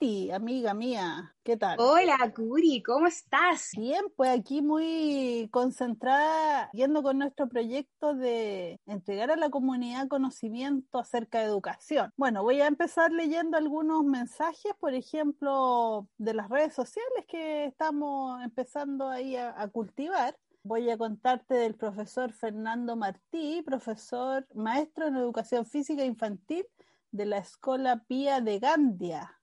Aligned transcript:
Katy, 0.00 0.30
amiga 0.30 0.72
mía, 0.72 1.34
¿qué 1.42 1.58
tal? 1.58 1.78
Hola, 1.78 2.16
Curi, 2.34 2.82
¿cómo 2.82 3.06
estás? 3.06 3.72
Bien, 3.76 4.02
pues 4.16 4.30
aquí 4.30 4.62
muy 4.62 5.50
concentrada, 5.52 6.70
yendo 6.72 7.02
con 7.02 7.18
nuestro 7.18 7.48
proyecto 7.48 8.14
de 8.14 8.80
entregar 8.86 9.30
a 9.30 9.36
la 9.36 9.50
comunidad 9.50 10.08
conocimiento 10.08 10.98
acerca 10.98 11.40
de 11.40 11.44
educación. 11.44 12.10
Bueno, 12.16 12.42
voy 12.42 12.62
a 12.62 12.66
empezar 12.66 13.12
leyendo 13.12 13.58
algunos 13.58 14.02
mensajes, 14.04 14.72
por 14.80 14.94
ejemplo, 14.94 16.08
de 16.16 16.32
las 16.32 16.48
redes 16.48 16.72
sociales 16.72 17.26
que 17.28 17.66
estamos 17.66 18.42
empezando 18.42 19.10
ahí 19.10 19.36
a, 19.36 19.54
a 19.60 19.68
cultivar. 19.68 20.34
Voy 20.62 20.88
a 20.88 20.96
contarte 20.96 21.54
del 21.54 21.74
profesor 21.74 22.32
Fernando 22.32 22.96
Martí, 22.96 23.62
profesor 23.66 24.46
maestro 24.54 25.08
en 25.08 25.16
educación 25.16 25.66
física 25.66 26.06
infantil 26.06 26.66
de 27.10 27.26
la 27.26 27.38
Escuela 27.38 28.04
Pía 28.06 28.40
de 28.40 28.60
Gandia, 28.60 29.39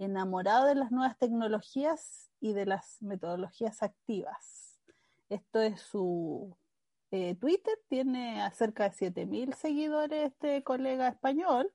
enamorado 0.00 0.66
de 0.66 0.74
las 0.74 0.90
nuevas 0.90 1.16
tecnologías 1.18 2.30
y 2.40 2.54
de 2.54 2.66
las 2.66 3.00
metodologías 3.02 3.82
activas. 3.82 4.80
Esto 5.28 5.60
es 5.60 5.80
su 5.80 6.56
eh, 7.10 7.36
Twitter, 7.36 7.78
tiene 7.88 8.50
cerca 8.54 8.88
de 8.88 8.90
7.000 8.90 9.54
seguidores 9.54 10.32
este 10.32 10.64
colega 10.64 11.08
español. 11.08 11.70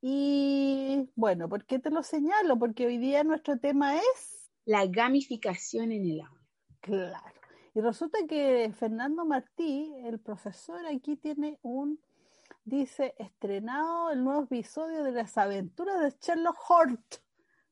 Y 0.00 1.10
bueno, 1.16 1.48
¿por 1.48 1.64
qué 1.64 1.78
te 1.78 1.90
lo 1.90 2.02
señalo? 2.02 2.58
Porque 2.58 2.86
hoy 2.86 2.98
día 2.98 3.24
nuestro 3.24 3.58
tema 3.58 3.96
es... 3.96 4.50
La 4.66 4.86
gamificación 4.86 5.92
en 5.92 6.04
el 6.04 6.20
aula. 6.20 6.42
Claro. 6.80 7.40
Y 7.74 7.80
resulta 7.80 8.18
que 8.28 8.72
Fernando 8.78 9.24
Martí, 9.24 9.92
el 10.04 10.18
profesor, 10.18 10.84
aquí 10.86 11.16
tiene 11.16 11.58
un 11.62 12.00
dice, 12.66 13.14
estrenado 13.18 14.10
el 14.10 14.24
nuevo 14.24 14.42
episodio 14.42 15.04
de 15.04 15.12
las 15.12 15.38
aventuras 15.38 16.00
de 16.00 16.14
Sherlock 16.20 16.58
Hort, 16.68 17.16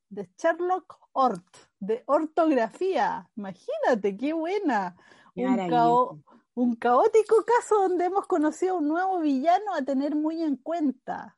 de 0.09 0.31
Sherlock 0.39 0.99
Hort, 1.13 1.47
de 1.79 2.03
ortografía. 2.07 3.29
Imagínate, 3.37 4.17
qué 4.17 4.33
buena. 4.33 4.97
Un, 5.35 6.23
un, 6.55 6.77
caótico 6.77 7.45
caso 7.45 7.83
donde 7.83 8.05
hemos 8.05 8.27
conocido 8.27 8.75
a 8.75 8.79
un 8.79 8.89
nuevo 8.89 9.21
villano 9.21 9.75
a 9.75 9.83
tener 9.83 10.15
muy 10.15 10.43
en 10.43 10.57
cuenta. 10.57 11.37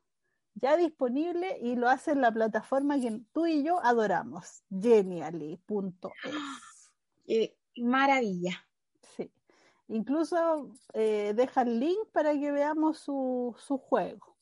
Ya 0.54 0.76
disponible 0.76 1.58
y 1.60 1.76
lo 1.76 1.88
hace 1.88 2.12
en 2.12 2.20
la 2.22 2.32
plataforma 2.32 2.98
que 2.98 3.20
tú 3.32 3.46
y 3.46 3.62
yo 3.62 3.78
adoramos, 3.82 4.62
genially.es. 4.70 6.34
Eh, 7.26 7.56
maravilla. 7.76 8.66
Incluso 9.88 10.72
eh, 10.94 11.32
deja 11.36 11.62
el 11.62 11.78
link 11.78 12.08
para 12.12 12.32
que 12.32 12.50
veamos 12.50 12.98
su, 12.98 13.54
su, 13.58 13.78
juego. 13.78 14.36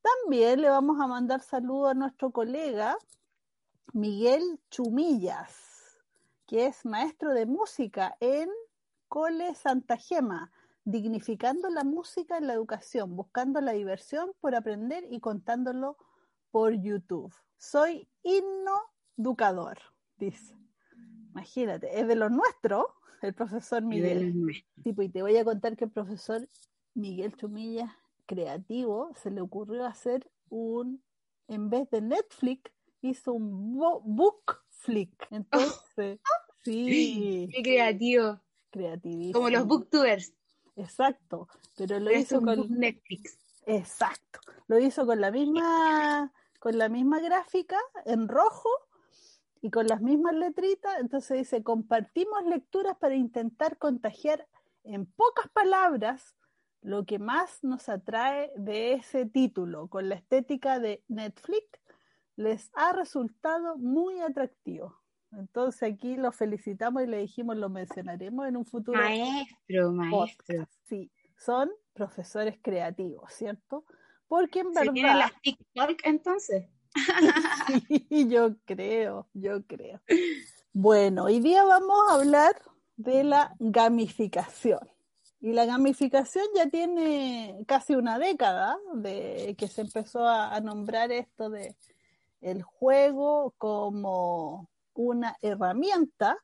También 0.00 0.62
le 0.62 0.70
vamos 0.70 1.00
a 1.00 1.06
mandar 1.06 1.42
saludo 1.42 1.88
a 1.88 1.94
nuestro 1.94 2.30
colega 2.30 2.96
Miguel 3.92 4.60
Chumillas, 4.70 6.02
que 6.46 6.66
es 6.66 6.84
maestro 6.84 7.32
de 7.32 7.46
música 7.46 8.16
en 8.20 8.48
Cole 9.08 9.54
Santa 9.54 9.96
Gema, 9.96 10.52
dignificando 10.84 11.70
la 11.70 11.84
música 11.84 12.38
en 12.38 12.46
la 12.46 12.54
educación, 12.54 13.16
buscando 13.16 13.60
la 13.60 13.72
diversión 13.72 14.32
por 14.40 14.54
aprender 14.54 15.04
y 15.10 15.20
contándolo 15.20 15.96
por 16.50 16.74
YouTube. 16.74 17.34
Soy 17.56 18.08
himno 18.22 18.80
educador, 19.16 19.78
dice. 20.16 20.56
Imagínate, 21.30 21.98
es 21.98 22.06
de 22.06 22.16
los 22.16 22.30
nuestros 22.30 22.86
el 23.24 23.34
profesor 23.34 23.82
Miguel. 23.82 24.34
Pues, 24.84 25.06
y 25.06 25.08
te 25.08 25.22
voy 25.22 25.36
a 25.36 25.44
contar 25.44 25.76
que 25.76 25.84
el 25.84 25.90
profesor 25.90 26.48
Miguel 26.94 27.34
Chumilla, 27.36 27.96
creativo, 28.26 29.12
se 29.16 29.30
le 29.30 29.40
ocurrió 29.40 29.86
hacer 29.86 30.30
un, 30.48 31.02
en 31.48 31.70
vez 31.70 31.90
de 31.90 32.02
Netflix, 32.02 32.70
hizo 33.08 33.32
un 33.32 33.76
book 34.04 34.62
flick. 34.70 35.26
Entonces, 35.30 36.20
sí. 36.64 37.48
Qué 37.52 37.62
creativo. 37.62 38.40
Creativísimo. 38.70 39.32
Como 39.34 39.50
los 39.50 39.66
booktubers. 39.66 40.32
Exacto, 40.76 41.48
pero 41.76 42.00
lo 42.00 42.10
hizo 42.10 42.40
con 42.40 42.68
Netflix. 42.70 43.38
Exacto. 43.66 44.40
Lo 44.66 44.78
hizo 44.80 45.06
con 45.06 45.20
la 45.20 45.30
misma 45.30 46.32
con 46.58 46.78
la 46.78 46.88
misma 46.88 47.20
gráfica 47.20 47.78
en 48.06 48.26
rojo 48.26 48.70
y 49.60 49.70
con 49.70 49.86
las 49.86 50.00
mismas 50.00 50.34
letritas, 50.34 50.98
entonces 50.98 51.38
dice, 51.38 51.62
compartimos 51.62 52.44
lecturas 52.46 52.96
para 52.96 53.14
intentar 53.14 53.76
contagiar 53.76 54.48
en 54.82 55.04
pocas 55.04 55.48
palabras 55.50 56.34
lo 56.80 57.04
que 57.04 57.18
más 57.18 57.62
nos 57.64 57.88
atrae 57.88 58.50
de 58.56 58.94
ese 58.94 59.26
título, 59.26 59.88
con 59.88 60.08
la 60.08 60.14
estética 60.14 60.78
de 60.78 61.02
Netflix, 61.08 61.66
les 62.36 62.70
ha 62.74 62.92
resultado 62.92 63.76
muy 63.76 64.20
atractivo. 64.20 65.00
Entonces 65.32 65.94
aquí 65.94 66.16
lo 66.16 66.30
felicitamos 66.32 67.02
y 67.02 67.06
le 67.06 67.18
dijimos, 67.18 67.56
lo 67.56 67.68
mencionaremos 67.68 68.46
en 68.46 68.56
un 68.56 68.64
futuro. 68.64 69.00
Maestro, 69.00 69.92
maestro. 69.92 70.68
Sí, 70.84 71.10
son 71.36 71.70
profesores 71.92 72.58
creativos, 72.62 73.32
¿cierto? 73.32 73.84
Porque 74.28 74.60
en 74.60 74.72
verdad... 74.72 75.18
las 75.18 75.40
TikTok 75.42 76.00
entonces? 76.04 76.66
Sí, 77.88 78.28
yo 78.28 78.56
creo, 78.64 79.28
yo 79.32 79.66
creo. 79.66 80.00
Bueno, 80.72 81.24
hoy 81.24 81.40
día 81.40 81.64
vamos 81.64 81.96
a 82.08 82.14
hablar 82.14 82.54
de 82.96 83.24
la 83.24 83.54
gamificación. 83.58 84.80
Y 85.40 85.52
la 85.52 85.66
gamificación 85.66 86.46
ya 86.54 86.70
tiene 86.70 87.64
casi 87.66 87.94
una 87.94 88.18
década 88.18 88.78
de 88.94 89.54
que 89.58 89.68
se 89.68 89.82
empezó 89.82 90.26
a, 90.26 90.58
nombrar 90.60 91.12
esto 91.12 91.50
de 91.50 91.76
el 92.44 92.62
juego 92.62 93.54
como 93.58 94.68
una 94.94 95.36
herramienta 95.40 96.38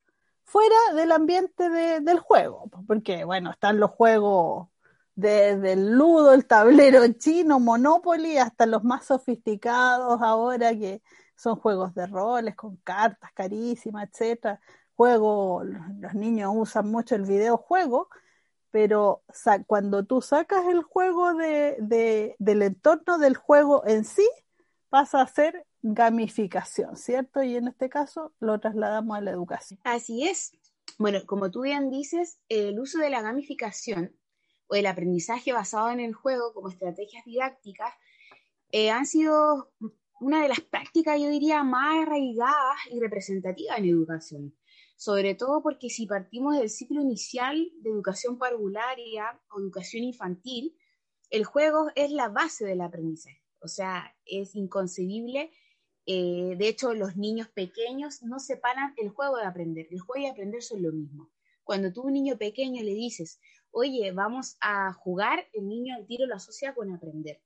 fuera 0.44 0.77
del 0.94 1.12
ambiente 1.12 1.69
del 2.00 2.19
juego, 2.19 2.69
porque 2.87 3.25
bueno, 3.25 3.53
están 3.53 3.78
los 3.78 3.91
juegos 3.93 4.69
desde 5.15 5.75
el 5.75 5.93
ludo, 5.93 6.33
el 6.33 6.47
tablero 6.47 7.06
chino, 7.12 7.61
Monopoly, 7.61 8.38
hasta 8.38 8.66
los 8.66 8.83
más 8.83 9.06
sofisticados 9.06 10.21
ahora 10.22 10.72
que 10.75 11.03
son 11.37 11.56
juegos 11.56 11.94
de 11.94 12.06
roles 12.06 12.56
con 12.56 12.77
cartas 12.78 13.31
carísimas, 13.32 14.09
etcétera. 14.11 14.61
Juego, 14.97 15.62
los 15.65 16.15
niños 16.15 16.53
usan 16.55 16.91
mucho 16.91 17.15
el 17.15 17.22
videojuego, 17.22 18.09
pero 18.71 19.22
cuando 19.67 20.05
tú 20.05 20.21
sacas 20.21 20.67
el 20.67 20.82
juego 20.82 21.34
de, 21.34 22.37
del 22.38 22.62
entorno 22.62 23.19
del 23.19 23.37
juego 23.37 23.87
en 23.87 24.05
sí, 24.05 24.28
pasa 24.88 25.21
a 25.22 25.27
ser 25.27 25.67
gamificación, 25.83 26.97
¿cierto? 26.97 27.43
Y 27.43 27.57
en 27.57 27.69
este 27.69 27.89
caso 27.89 28.35
lo 28.41 28.59
trasladamos 28.61 29.17
a 29.17 29.21
la 29.21 29.31
educación. 29.31 29.81
Así 29.85 30.29
es. 30.29 30.53
Bueno, 30.99 31.21
como 31.27 31.51
tú 31.51 31.63
bien 31.63 31.91
dices, 31.91 32.41
el 32.49 32.79
uso 32.79 32.99
de 32.99 33.11
la 33.11 33.23
gamificación 33.23 34.17
o 34.67 34.75
el 34.75 34.87
aprendizaje 34.87 35.53
basado 35.53 35.91
en 35.91 36.01
el 36.01 36.15
juego 36.15 36.53
como 36.53 36.69
estrategias 36.69 37.25
didácticas 37.25 37.93
eh, 38.73 38.91
han 38.91 39.07
sido 39.07 39.73
una 40.21 40.43
de 40.43 40.49
las 40.49 40.61
prácticas, 40.61 41.21
yo 41.21 41.29
diría, 41.29 41.65
más 41.65 42.07
arraigadas 42.07 42.77
y 42.91 43.01
representativas 43.01 43.79
en 43.79 43.87
educación. 43.87 44.55
Sobre 44.97 45.35
todo 45.35 45.62
porque 45.62 45.89
si 45.89 46.07
partimos 46.07 46.59
del 46.59 46.69
ciclo 46.69 47.01
inicial 47.01 47.57
de 47.81 47.91
educación 47.91 48.39
parvularia 48.39 49.41
o 49.51 49.61
educación 49.61 50.05
infantil, 50.05 50.77
el 51.31 51.45
juego 51.45 51.91
es 51.95 52.11
la 52.11 52.29
base 52.29 52.67
del 52.67 52.83
aprendizaje. 52.83 53.43
O 53.62 53.69
sea, 53.69 54.15
es 54.27 54.55
inconcebible. 54.55 55.53
Eh, 56.12 56.56
de 56.56 56.66
hecho, 56.66 56.93
los 56.93 57.16
niños 57.16 57.47
pequeños 57.50 58.21
no 58.25 58.41
separan 58.41 58.94
el 58.97 59.10
juego 59.10 59.37
de 59.37 59.44
aprender. 59.44 59.87
El 59.93 60.00
juego 60.00 60.26
y 60.26 60.28
aprender 60.28 60.61
son 60.61 60.82
lo 60.82 60.90
mismo. 60.90 61.31
Cuando 61.62 61.93
tú 61.93 62.02
un 62.02 62.14
niño 62.14 62.37
pequeño 62.37 62.82
le 62.82 62.94
dices, 62.94 63.38
oye, 63.70 64.11
vamos 64.11 64.56
a 64.61 64.93
jugar, 64.93 65.46
el 65.52 65.69
niño 65.69 65.94
al 65.94 66.08
tiro 66.08 66.26
lo 66.26 66.35
asocia 66.35 66.75
con 66.75 66.93
aprender. 66.93 67.40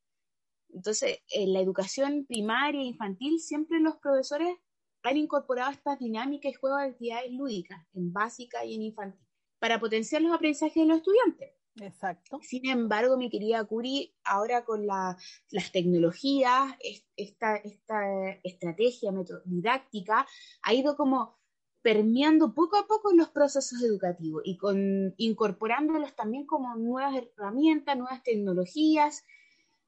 Entonces, 0.71 1.19
en 1.29 1.53
la 1.53 1.61
educación 1.61 2.25
primaria 2.25 2.81
e 2.81 2.87
infantil, 2.87 3.39
siempre 3.39 3.81
los 3.81 3.97
profesores 3.97 4.57
han 5.03 5.19
incorporado 5.19 5.71
estas 5.71 5.99
dinámicas 5.99 6.53
y 6.53 6.55
juegos 6.55 6.81
de 6.81 6.89
actividades 6.89 7.33
lúdicas, 7.33 7.87
en 7.93 8.15
básica 8.15 8.65
y 8.65 8.77
en 8.77 8.81
infantil, 8.81 9.21
para 9.59 9.79
potenciar 9.79 10.23
los 10.23 10.33
aprendizajes 10.33 10.77
de 10.77 10.87
los 10.87 10.97
estudiantes. 10.97 11.53
Exacto. 11.81 12.39
Sin 12.43 12.67
embargo, 12.69 13.17
mi 13.17 13.31
querida 13.31 13.65
Curi, 13.65 14.15
ahora 14.25 14.65
con 14.65 14.87
las 14.87 15.73
tecnologías, 15.73 16.73
esta, 17.17 17.57
esta 17.57 18.31
estrategia 18.45 19.13
didáctica 19.45 20.27
ha 20.63 20.75
ido 20.75 20.97
como 20.97 21.37
permeando 21.83 22.55
poco 22.55 22.77
a 22.79 22.87
poco 22.87 23.13
los 23.13 23.29
procesos 23.29 23.83
educativos 23.83 24.43
y 24.45 24.57
con, 24.57 25.15
incorporándolos 25.19 26.15
también 26.15 26.47
como 26.47 26.77
nuevas 26.77 27.15
herramientas, 27.15 27.97
nuevas 27.99 28.23
tecnologías. 28.23 29.25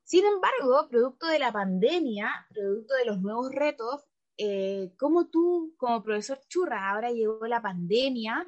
Sin 0.03 0.25
embargo, 0.27 0.89
producto 0.91 1.27
de 1.27 1.39
la 1.39 1.53
pandemia, 1.53 2.47
producto 2.53 2.95
de 2.95 3.07
los 3.07 3.21
nuevos 3.21 3.53
retos, 3.53 4.05
eh, 4.39 4.93
como 4.99 5.29
tú, 5.29 5.75
como 5.79 6.03
profesor 6.03 6.39
Churra, 6.49 6.91
ahora 6.91 7.11
llegó 7.11 7.47
la 7.47 7.63
pandemia, 7.63 8.47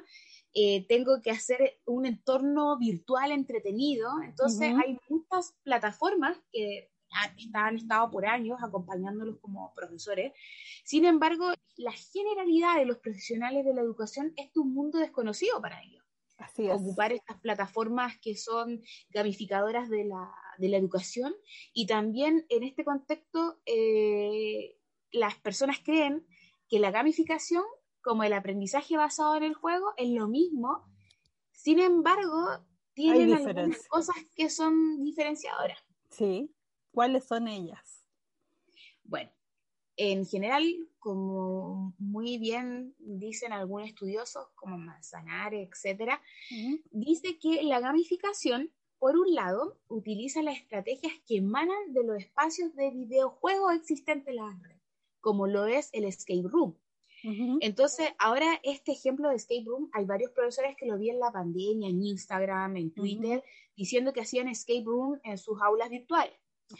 eh, 0.53 0.85
tengo 0.87 1.21
que 1.21 1.31
hacer 1.31 1.79
un 1.85 2.05
entorno 2.05 2.77
virtual 2.77 3.31
entretenido, 3.31 4.09
entonces 4.23 4.73
hay 4.83 4.97
muchas 5.09 5.55
plataformas 5.63 6.37
que 6.51 6.89
han 7.53 7.75
estado 7.75 8.11
por 8.11 8.25
años 8.25 8.59
acompañándolos 8.61 9.37
como 9.39 9.73
profesores. 9.75 10.33
Sin 10.83 11.05
embargo, 11.05 11.51
la 11.77 11.91
generalidad 11.91 12.77
de 12.77 12.85
los 12.85 12.97
profesionales 12.97 13.65
de 13.65 13.73
la 13.73 13.81
educación 13.81 14.33
es 14.37 14.55
un 14.55 14.73
mundo 14.73 14.99
desconocido 14.99 15.61
para 15.61 15.81
ellos. 15.81 16.03
Así 16.37 16.67
es. 16.67 16.71
Ocupar 16.71 17.11
estas 17.11 17.39
plataformas 17.41 18.17
que 18.21 18.35
son 18.35 18.81
gamificadoras 19.09 19.89
de 19.89 20.05
la, 20.05 20.31
de 20.57 20.69
la 20.69 20.77
educación 20.77 21.33
y 21.73 21.85
también 21.85 22.45
en 22.49 22.63
este 22.63 22.85
contexto 22.85 23.59
eh, 23.65 24.77
las 25.11 25.35
personas 25.35 25.79
creen 25.83 26.25
que 26.69 26.79
la 26.79 26.91
gamificación 26.91 27.63
como 28.01 28.23
el 28.23 28.33
aprendizaje 28.33 28.97
basado 28.97 29.35
en 29.35 29.43
el 29.43 29.53
juego 29.53 29.93
es 29.97 30.09
lo 30.09 30.27
mismo, 30.27 30.85
sin 31.51 31.79
embargo, 31.79 32.65
tienen 32.93 33.33
algunas 33.33 33.87
cosas 33.87 34.15
que 34.35 34.49
son 34.49 35.03
diferenciadoras. 35.03 35.77
Sí, 36.09 36.53
¿cuáles 36.91 37.25
son 37.25 37.47
ellas? 37.47 38.05
Bueno, 39.03 39.31
en 39.95 40.25
general, 40.25 40.63
como 40.99 41.93
muy 41.97 42.37
bien 42.37 42.95
dicen 42.99 43.51
algunos 43.51 43.89
estudiosos, 43.89 44.47
como 44.55 44.77
Manzanares, 44.77 45.67
etcétera, 45.69 46.21
dice 46.91 47.37
que 47.39 47.63
la 47.63 47.79
gamificación, 47.79 48.71
por 48.97 49.17
un 49.17 49.33
lado, 49.33 49.77
utiliza 49.87 50.41
las 50.41 50.57
estrategias 50.57 51.13
que 51.27 51.37
emanan 51.37 51.93
de 51.93 52.03
los 52.03 52.17
espacios 52.17 52.73
de 52.75 52.91
videojuegos 52.91 53.73
existentes 53.75 54.29
en 54.29 54.35
la 54.37 54.59
red, 54.61 54.77
como 55.19 55.47
lo 55.47 55.65
es 55.65 55.89
el 55.91 56.05
escape 56.05 56.43
room, 56.43 56.77
entonces, 57.23 58.09
ahora 58.17 58.59
este 58.63 58.91
ejemplo 58.91 59.29
de 59.29 59.35
escape 59.35 59.63
room, 59.65 59.89
hay 59.93 60.05
varios 60.05 60.31
profesores 60.31 60.75
que 60.77 60.85
lo 60.85 60.97
vi 60.97 61.09
en 61.09 61.19
la 61.19 61.31
pandemia, 61.31 61.89
en 61.89 62.01
Instagram, 62.01 62.77
en 62.77 62.93
Twitter, 62.93 63.43
diciendo 63.75 64.13
que 64.13 64.21
hacían 64.21 64.47
escape 64.47 64.83
room 64.85 65.19
en 65.23 65.37
sus 65.37 65.61
aulas 65.61 65.89
virtuales. 65.89 66.37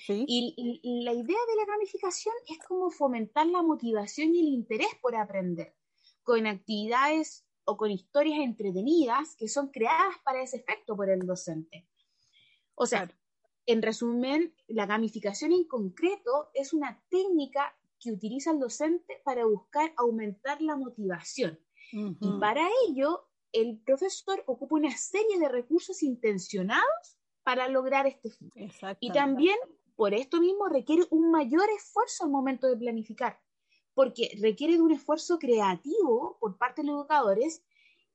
Y, 0.08 1.04
la 1.04 1.14
idea 1.14 1.38
de 1.48 1.56
la 1.56 1.66
gamificación 1.66 2.36
es 2.48 2.60
como 2.60 2.92
fomentar 2.92 3.48
la 3.48 3.64
motivación 3.64 4.36
y 4.36 4.40
el 4.40 4.48
interés 4.54 4.90
por 5.02 5.16
aprender, 5.16 5.76
con 6.24 6.46
actividades 6.46 7.46
o 7.66 7.76
con 7.76 7.90
historias 7.90 8.40
entretenidas 8.40 9.36
que 9.36 9.48
son 9.48 9.70
creadas 9.70 10.18
para 10.24 10.44
ese 10.44 10.58
efecto 10.58 10.96
por 10.96 11.10
el 11.10 11.26
docente. 11.26 11.88
O 12.76 12.86
sea, 12.86 13.12
en 13.66 13.82
resumen, 13.82 14.54
la 14.68 14.86
gamificación 14.86 15.54
en 15.54 15.64
concreto 15.66 16.50
es 16.54 16.74
una 16.74 17.04
técnica 17.10 17.76
que 18.00 18.12
utiliza 18.12 18.52
el 18.52 18.60
docente 18.60 19.22
para 19.24 19.46
buscar 19.46 19.94
aumentar 19.98 20.62
la 20.62 20.76
motivación. 20.76 21.60
Y 21.92 22.40
para 22.40 22.68
ello, 22.88 23.28
el 23.52 23.80
profesor 23.80 24.44
ocupa 24.46 24.76
una 24.76 24.96
serie 24.96 25.40
de 25.40 25.50
recursos 25.50 26.04
intencionados 26.04 27.18
para 27.44 27.68
lograr 27.68 28.06
este 28.06 28.30
fin. 28.30 28.52
Y 29.00 29.12
también, 29.12 29.58
por 29.96 30.14
esto 30.14 30.40
mismo, 30.40 30.68
requiere 30.68 31.06
un 31.10 31.32
mayor 31.32 31.68
esfuerzo 31.76 32.26
al 32.26 32.30
momento 32.30 32.68
de 32.68 32.78
planificar, 32.78 33.40
porque 33.96 34.38
requiere 34.40 34.74
de 34.74 34.82
un 34.82 34.92
esfuerzo 34.92 35.40
creativo 35.40 36.38
por 36.40 36.58
parte 36.58 36.82
de 36.84 36.88
los 36.88 36.98
educadores 37.00 37.64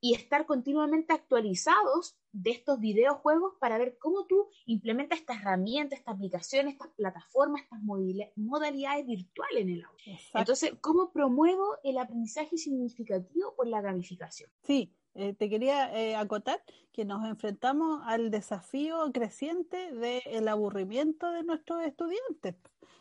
y 0.05 0.13
estar 0.13 0.45
continuamente 0.45 1.13
actualizados 1.13 2.15
de 2.31 2.51
estos 2.51 2.79
videojuegos 2.79 3.55
para 3.59 3.79
ver 3.79 3.97
cómo 3.97 4.27
tú 4.27 4.49
implementas 4.67 5.17
estas 5.17 5.41
herramientas, 5.41 5.97
esta 5.97 6.11
aplicación, 6.11 6.67
estas 6.67 6.89
plataformas, 6.89 7.63
estas 7.63 7.79
modalidades 8.35 9.07
virtuales 9.07 9.63
en 9.63 9.69
el 9.69 9.83
aula. 9.83 9.97
Entonces, 10.35 10.73
¿cómo 10.79 11.11
promuevo 11.11 11.77
el 11.83 11.97
aprendizaje 11.97 12.55
significativo 12.55 13.55
por 13.55 13.65
la 13.65 13.81
gamificación? 13.81 14.47
Sí, 14.61 14.93
eh, 15.15 15.33
te 15.33 15.49
quería 15.49 15.91
eh, 15.99 16.15
acotar 16.15 16.61
que 16.91 17.03
nos 17.03 17.25
enfrentamos 17.25 18.01
al 18.05 18.29
desafío 18.29 19.11
creciente 19.11 19.91
del 19.91 20.47
aburrimiento 20.47 21.31
de 21.31 21.41
nuestros 21.41 21.83
estudiantes 21.83 22.53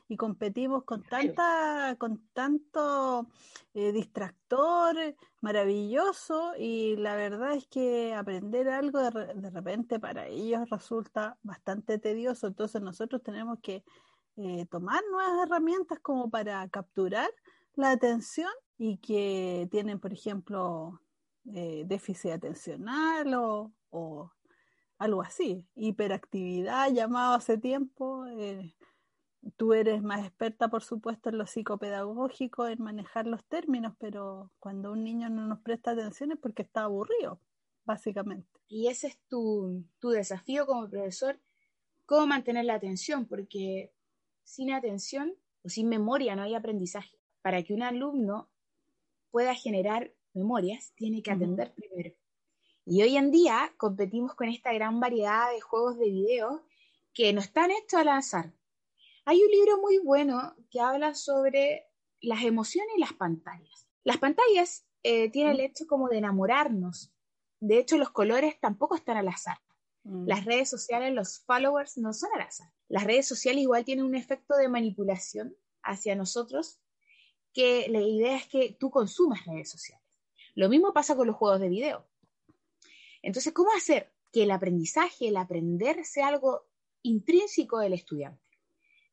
y 0.09 0.17
competimos 0.17 0.85
con 0.85 1.03
tanta, 1.03 1.97
con 1.99 2.29
tanto 2.33 3.27
eh, 3.73 3.93
distractor 3.93 4.97
maravilloso 5.41 6.53
y 6.59 6.97
la 6.97 7.17
verdad 7.17 7.55
es 7.55 7.67
que 7.67 8.15
aprender 8.15 8.69
algo 8.69 8.99
de, 9.01 9.35
de, 9.35 9.51
repente 9.51 9.99
para 9.99 10.27
ellos 10.27 10.69
resulta 10.71 11.39
bastante 11.43 11.99
tedioso, 11.99 12.47
entonces 12.47 12.83
nosotros 12.83 13.23
tenemos 13.23 13.59
que 13.61 13.83
eh, 14.37 14.67
tomar 14.67 15.01
nuevas 15.11 15.47
herramientas 15.47 16.01
como 16.01 16.29
para 16.29 16.69
capturar 16.69 17.31
la 17.77 17.93
atención 17.93 18.51
y 18.77 18.99
que 18.99 19.69
tienen, 19.71 20.01
por 20.01 20.13
ejemplo, 20.13 21.01
eh, 21.53 21.85
déficit 21.87 22.33
atencional 22.33 23.33
o, 23.35 23.73
o, 23.91 24.33
algo 24.99 25.23
así, 25.23 25.65
hiperactividad 25.75 26.91
llamado 26.91 27.35
hace 27.35 27.59
tiempo. 27.59 28.27
Eh, 28.27 28.75
tú 29.57 29.73
eres 29.73 30.03
más 30.03 30.25
experta, 30.27 30.69
por 30.69 30.83
supuesto, 30.83 31.29
en 31.29 31.39
lo 31.39 31.47
psicopedagógico, 31.47 32.67
en 32.67 32.83
manejar 32.83 33.27
los 33.27 33.45
términos, 33.45 33.95
pero 33.99 34.51
cuando 34.59 34.93
un 34.93 35.05
niño 35.05 35.29
no 35.31 35.47
nos 35.47 35.61
presta 35.61 35.93
atención 35.93 36.33
es 36.33 36.39
porque 36.39 36.63
está 36.63 36.85
aburrido, 36.85 37.41
básicamente. 37.85 38.49
Y 38.69 38.89
ese 38.89 39.09
es 39.09 39.19
tu, 39.29 39.85
tu 39.99 40.11
desafío 40.11 40.67
como 40.67 40.89
profesor, 40.89 41.39
cómo 42.07 42.27
mantener 42.27 42.65
la 42.65 42.75
atención, 42.75 43.27
porque 43.27 43.93
sin 44.43 44.73
atención 44.73 45.35
o 45.63 45.69
sin 45.69 45.89
memoria 45.89 46.37
no 46.37 46.43
hay 46.43 46.55
aprendizaje. 46.55 47.19
Para 47.43 47.63
que 47.63 47.75
un 47.75 47.83
alumno 47.83 48.49
pueda 49.31 49.55
generar 49.55 50.13
memorias, 50.33 50.93
tiene 50.97 51.23
que 51.23 51.31
atender 51.31 51.75
primero. 51.75 52.15
Y 52.87 53.03
hoy 53.03 53.17
en 53.17 53.31
día 53.31 53.73
competimos 53.77 54.35
con 54.35 54.49
esta 54.49 54.73
gran 54.73 55.01
variedad 55.01 55.51
de 55.53 55.61
juegos 55.61 55.99
de 55.99 56.11
video 56.11 56.65
que 57.15 57.33
no 57.33 57.41
están 57.41 57.71
hechos 57.71 58.01
al 58.01 58.09
azar, 58.09 58.53
hay 59.25 59.43
un 59.43 59.51
libro 59.51 59.81
muy 59.81 59.99
bueno 59.99 60.55
que 60.71 60.81
habla 60.81 61.15
sobre 61.15 61.87
las 62.21 62.43
emociones 62.43 62.93
y 62.97 63.01
las 63.01 63.13
pantallas. 63.13 63.87
Las 64.03 64.19
pantallas 64.19 64.87
eh, 65.03 65.31
tienen 65.31 65.55
el 65.55 65.61
hecho 65.61 65.87
como 65.87 66.09
de 66.09 66.19
enamorarnos. 66.19 67.13
De 67.61 67.79
hecho, 67.79 67.97
los 67.97 68.11
colores 68.11 68.59
tampoco 68.61 68.97
están 68.97 69.17
al 69.17 69.29
azar. 69.29 69.59
Mm. 70.05 70.27
Las 70.27 70.45
redes 70.45 70.69
sociales, 70.69 71.15
los 71.15 71.41
followers 71.41 71.97
no 71.97 72.13
son 72.13 72.31
al 72.35 72.43
azar. 72.43 72.71
Las 72.89 73.05
redes 73.05 73.27
sociales 73.27 73.63
igual 73.63 73.85
tienen 73.85 74.05
un 74.05 74.15
efecto 74.15 74.57
de 74.57 74.69
manipulación 74.69 75.57
hacia 75.83 76.15
nosotros, 76.15 76.81
que 77.53 77.87
la 77.89 78.01
idea 78.01 78.37
es 78.37 78.47
que 78.47 78.77
tú 78.79 78.91
consumas 78.91 79.47
redes 79.47 79.71
sociales. 79.71 80.05
Lo 80.55 80.69
mismo 80.69 80.93
pasa 80.93 81.17
con 81.17 81.27
los 81.27 81.37
juegos 81.37 81.61
de 81.61 81.69
video. 81.69 82.07
Entonces, 83.23 83.53
¿cómo 83.53 83.71
hacer 83.73 84.13
que 84.33 84.43
el 84.43 84.51
aprendizaje, 84.51 85.29
el 85.29 85.37
aprender, 85.37 86.05
sea 86.05 86.29
algo 86.29 86.67
intrínseco 87.03 87.79
del 87.79 87.95
estudiante? 87.95 88.44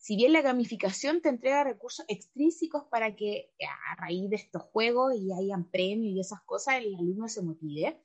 Si 0.02 0.16
bien 0.16 0.34
la 0.34 0.42
gamificación 0.42 1.22
te 1.22 1.30
entrega 1.30 1.64
recursos 1.64 2.04
extrínsecos 2.08 2.86
para 2.90 3.16
que 3.16 3.52
a 3.92 3.96
raíz 3.98 4.32
de 4.32 4.36
estos 4.36 4.64
juegos 4.64 5.14
y 5.16 5.32
hayan 5.32 5.70
premios 5.70 6.16
y 6.16 6.20
esas 6.20 6.42
cosas, 6.42 6.80
el 6.80 6.96
alumno 6.96 7.28
se 7.28 7.44
motive. 7.44 8.02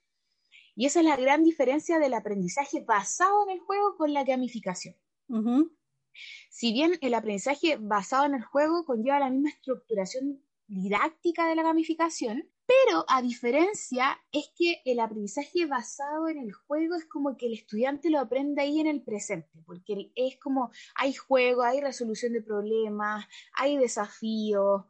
Y 0.74 0.84
esa 0.84 1.00
es 1.00 1.06
la 1.06 1.16
gran 1.16 1.42
diferencia 1.42 1.98
del 1.98 2.12
aprendizaje 2.12 2.82
basado 2.82 3.44
en 3.44 3.54
el 3.54 3.60
juego 3.60 3.96
con 3.96 4.12
la 4.12 4.24
gamificación. 4.24 4.94
Si 6.50 6.74
bien 6.74 6.98
el 7.00 7.14
aprendizaje 7.14 7.78
basado 7.80 8.26
en 8.26 8.34
el 8.34 8.44
juego 8.44 8.84
conlleva 8.84 9.18
la 9.18 9.30
misma 9.30 9.48
estructuración 9.48 10.42
didáctica 10.66 11.48
de 11.48 11.54
la 11.54 11.62
gamificación, 11.62 12.46
pero 12.66 13.04
a 13.08 13.22
diferencia 13.22 14.18
es 14.32 14.50
que 14.56 14.82
el 14.84 14.98
aprendizaje 14.98 15.66
basado 15.66 16.28
en 16.28 16.38
el 16.38 16.52
juego 16.52 16.96
es 16.96 17.04
como 17.04 17.36
que 17.36 17.46
el 17.46 17.54
estudiante 17.54 18.10
lo 18.10 18.18
aprende 18.18 18.62
ahí 18.62 18.80
en 18.80 18.88
el 18.88 19.02
presente, 19.02 19.62
porque 19.64 20.10
es 20.16 20.36
como 20.38 20.70
hay 20.96 21.14
juego, 21.14 21.62
hay 21.62 21.80
resolución 21.80 22.32
de 22.32 22.42
problemas, 22.42 23.24
hay 23.56 23.76
desafíos. 23.78 24.84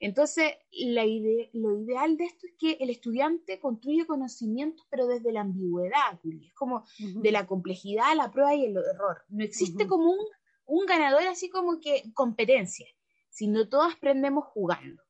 Entonces, 0.00 0.54
la 0.72 1.04
lo 1.04 1.80
ideal 1.82 2.16
de 2.16 2.24
esto 2.24 2.46
es 2.46 2.54
que 2.58 2.72
el 2.82 2.90
estudiante 2.90 3.60
construye 3.60 4.06
conocimientos, 4.06 4.86
pero 4.90 5.06
desde 5.06 5.30
la 5.30 5.42
ambigüedad, 5.42 6.18
es 6.24 6.52
como 6.54 6.84
de 6.98 7.30
la 7.30 7.46
complejidad, 7.46 8.16
la 8.16 8.32
prueba 8.32 8.54
y 8.54 8.64
el 8.64 8.76
error. 8.76 9.22
No 9.28 9.44
existe 9.44 9.86
como 9.86 10.10
un, 10.10 10.26
un 10.64 10.86
ganador 10.86 11.22
así 11.28 11.50
como 11.50 11.80
que 11.80 12.02
competencia, 12.14 12.86
sino 13.28 13.68
todos 13.68 13.94
aprendemos 13.94 14.46
jugando. 14.46 15.02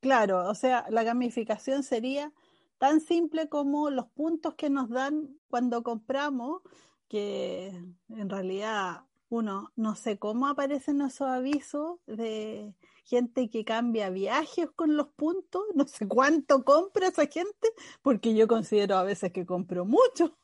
Claro, 0.00 0.48
o 0.48 0.54
sea, 0.54 0.86
la 0.88 1.02
gamificación 1.02 1.82
sería 1.82 2.32
tan 2.78 3.00
simple 3.00 3.48
como 3.50 3.90
los 3.90 4.06
puntos 4.08 4.54
que 4.54 4.70
nos 4.70 4.88
dan 4.88 5.38
cuando 5.48 5.82
compramos, 5.82 6.62
que 7.08 7.68
en 8.08 8.30
realidad 8.30 9.04
uno 9.28 9.72
no 9.76 9.94
sé 9.96 10.18
cómo 10.18 10.46
aparecen 10.48 11.02
esos 11.02 11.28
avisos 11.28 11.98
de 12.06 12.74
gente 13.04 13.50
que 13.50 13.64
cambia 13.64 14.08
viajes 14.08 14.70
con 14.74 14.96
los 14.96 15.08
puntos, 15.08 15.62
no 15.74 15.86
sé 15.86 16.08
cuánto 16.08 16.64
compra 16.64 17.08
esa 17.08 17.26
gente, 17.26 17.68
porque 18.00 18.34
yo 18.34 18.48
considero 18.48 18.96
a 18.96 19.04
veces 19.04 19.32
que 19.32 19.44
compro 19.44 19.84
mucho 19.84 20.38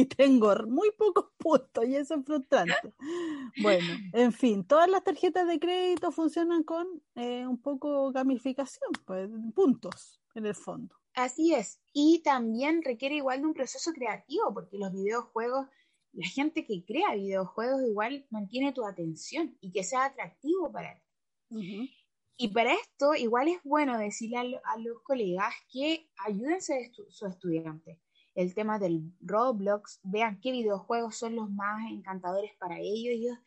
y 0.00 0.06
tengo 0.06 0.54
muy 0.68 0.90
pocos 0.92 1.26
puntos 1.38 1.86
y 1.86 1.96
eso 1.96 2.14
es 2.14 2.24
frustrante. 2.24 2.94
Bueno, 3.62 3.94
en 4.12 4.32
fin, 4.32 4.64
todas 4.64 4.88
las 4.88 5.04
tarjetas 5.04 5.46
de 5.46 5.58
crédito 5.58 6.12
funcionan 6.12 6.62
con 6.62 6.86
eh, 7.14 7.46
un 7.46 7.60
poco 7.60 8.12
gamificación, 8.12 8.90
pues 9.04 9.28
puntos 9.54 10.20
en 10.34 10.46
el 10.46 10.54
fondo. 10.54 10.94
Así 11.14 11.54
es, 11.54 11.80
y 11.92 12.20
también 12.22 12.82
requiere 12.82 13.16
igual 13.16 13.40
de 13.40 13.46
un 13.46 13.54
proceso 13.54 13.92
creativo, 13.92 14.52
porque 14.52 14.76
los 14.76 14.92
videojuegos 14.92 15.66
la 16.16 16.26
gente 16.26 16.64
que 16.64 16.82
crea 16.84 17.14
videojuegos 17.14 17.82
igual 17.82 18.26
mantiene 18.30 18.72
tu 18.72 18.86
atención 18.86 19.56
y 19.60 19.70
que 19.70 19.84
sea 19.84 20.06
atractivo 20.06 20.72
para 20.72 20.98
ti. 21.50 21.94
Y 22.38 22.48
para 22.48 22.72
esto 22.72 23.14
igual 23.14 23.48
es 23.48 23.62
bueno 23.64 23.98
decirle 23.98 24.60
a, 24.64 24.78
los 24.78 25.02
colegas 25.02 25.54
que 25.70 26.08
ayúdense 26.26 26.86
a 26.86 26.92
sus 26.92 27.22
estudiantes. 27.22 27.98
El 28.36 28.54
tema 28.54 28.78
del 28.78 29.14
Roblox, 29.20 29.98
vean 30.04 30.38
qué 30.42 30.52
videojuegos 30.52 31.16
son 31.16 31.36
los 31.36 31.50
más 31.50 31.90
encantadores 31.90 32.52
para 32.58 32.78
ellos. 32.78 33.14
ellos 33.14 33.38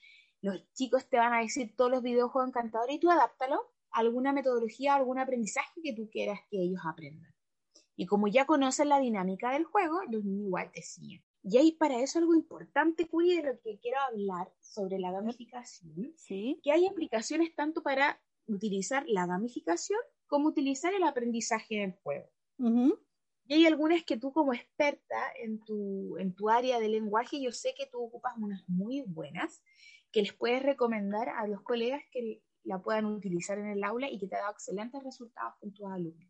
los 0.42 0.74
chicos 0.74 1.08
te 1.08 1.18
van 1.18 1.34
a 1.34 1.42
decir 1.42 1.76
todos 1.76 1.92
los 1.92 2.02
videojuegos 2.02 2.50
encantadores 2.50 2.96
y 2.96 3.00
tú 3.00 3.12
adáptalo 3.12 3.72
a 3.92 4.00
alguna 4.00 4.34
metodología, 4.34 4.94
a 4.94 4.98
algún 4.98 5.20
aprendizaje 5.20 5.80
que 5.84 5.94
tú 5.94 6.10
quieras 6.10 6.40
que 6.50 6.62
ellos 6.62 6.82
aprendan. 6.84 7.32
Y 7.96 8.08
como 8.08 8.28
ya 8.28 8.46
conocen 8.46 8.90
la 8.90 9.00
dinámica 9.00 9.52
del 9.52 9.66
juego, 9.66 10.02
los 10.10 10.26
niños 10.26 10.48
igual 10.48 10.72
te 10.72 10.82
siguen. 10.82 11.24
Y 11.44 11.58
hay 11.58 11.74
para 11.74 12.00
eso 12.00 12.18
algo 12.18 12.34
importante, 12.34 13.08
Curi, 13.08 13.38
de 13.38 13.44
lo 13.44 13.62
que 13.62 13.78
quiero 13.80 14.00
hablar 14.00 14.52
sobre 14.60 14.98
la 14.98 15.12
gamificación. 15.12 16.14
¿Sí? 16.16 16.60
Que 16.64 16.72
hay 16.72 16.88
aplicaciones 16.88 17.54
tanto 17.54 17.84
para 17.84 18.20
utilizar 18.48 19.04
la 19.08 19.28
gamificación 19.28 20.00
como 20.26 20.48
utilizar 20.48 20.94
el 20.96 21.04
aprendizaje 21.04 21.76
en 21.76 21.92
el 21.92 22.00
juego. 22.02 22.30
Y 23.50 23.56
hay 23.56 23.66
algunas 23.66 24.04
que 24.04 24.16
tú 24.16 24.32
como 24.32 24.54
experta 24.54 25.18
en 25.42 25.60
tu, 25.66 26.18
en 26.20 26.36
tu 26.36 26.52
área 26.52 26.80
de 26.80 26.88
lenguaje, 26.88 27.42
yo 27.42 27.52
sé 27.52 27.74
que 27.76 27.88
tú 27.88 28.00
ocupas 28.00 28.34
unas 28.38 28.64
muy 28.70 29.02
buenas 29.08 29.64
que 30.12 30.22
les 30.22 30.34
puedes 30.34 30.62
recomendar 30.62 31.30
a 31.30 31.48
los 31.48 31.64
colegas 31.64 32.04
que 32.12 32.44
la 32.64 32.80
puedan 32.80 33.06
utilizar 33.06 33.58
en 33.58 33.66
el 33.66 33.84
aula 33.84 34.08
y 34.08 34.20
que 34.20 34.28
te 34.28 34.36
ha 34.36 34.42
dado 34.42 34.52
excelentes 34.52 35.04
resultados 35.04 35.56
con 35.60 35.74
tus 35.74 35.88
alumnos. 35.88 36.30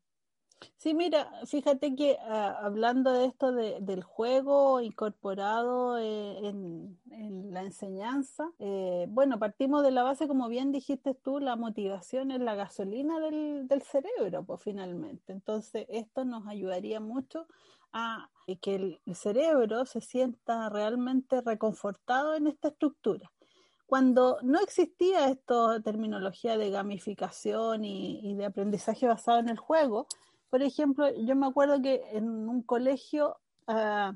Sí, 0.78 0.94
mira, 0.94 1.30
fíjate 1.46 1.96
que 1.96 2.18
ah, 2.22 2.58
hablando 2.62 3.12
de 3.12 3.26
esto 3.26 3.52
del 3.52 4.04
juego 4.04 4.82
incorporado 4.82 5.98
eh, 5.98 6.38
en, 6.48 6.98
la 7.52 7.64
enseñanza, 7.64 8.52
eh, 8.60 9.06
bueno, 9.10 9.40
partimos 9.40 9.84
de 9.84 9.92
la 9.92 10.04
base, 10.04 10.28
como 10.28 10.48
bien 10.48 10.72
dijiste 10.72 11.14
tú, 11.16 11.40
la 11.40 11.56
motivación 11.56 12.32
es 12.32 12.40
la 12.40 12.56
gasolina 12.56 13.20
del, 13.20 13.82
cerebro, 13.84 14.44
pues 14.44 14.62
finalmente. 14.64 15.34
Entonces, 15.34 15.86
esto 15.90 16.26
nos 16.26 16.48
ayudaría 16.48 17.00
mucho 17.00 17.48
a 17.92 18.30
que 18.62 18.76
el, 18.76 19.02
cerebro 19.16 19.86
se 19.86 20.02
sienta 20.02 20.70
realmente 20.70 21.42
reconfortado 21.42 22.36
en 22.36 22.48
esta 22.48 22.70
estructura. 22.70 23.32
Cuando 23.86 24.38
no 24.44 24.60
existía 24.62 25.30
esta 25.30 25.82
terminología 25.82 26.58
de 26.58 26.70
gamificación 26.70 27.84
y 27.84 28.36
de 28.36 28.46
aprendizaje 28.46 29.08
basado 29.08 29.40
en 29.40 29.50
el 29.50 29.58
juego, 29.58 30.08
por 30.50 30.62
ejemplo, 30.64 31.10
yo 31.16 31.36
me 31.36 31.48
acuerdo 31.48 31.82
que 31.82 32.02
en 32.12 32.28
un 32.28 32.64
colegio, 32.64 33.38
ah, 33.68 34.16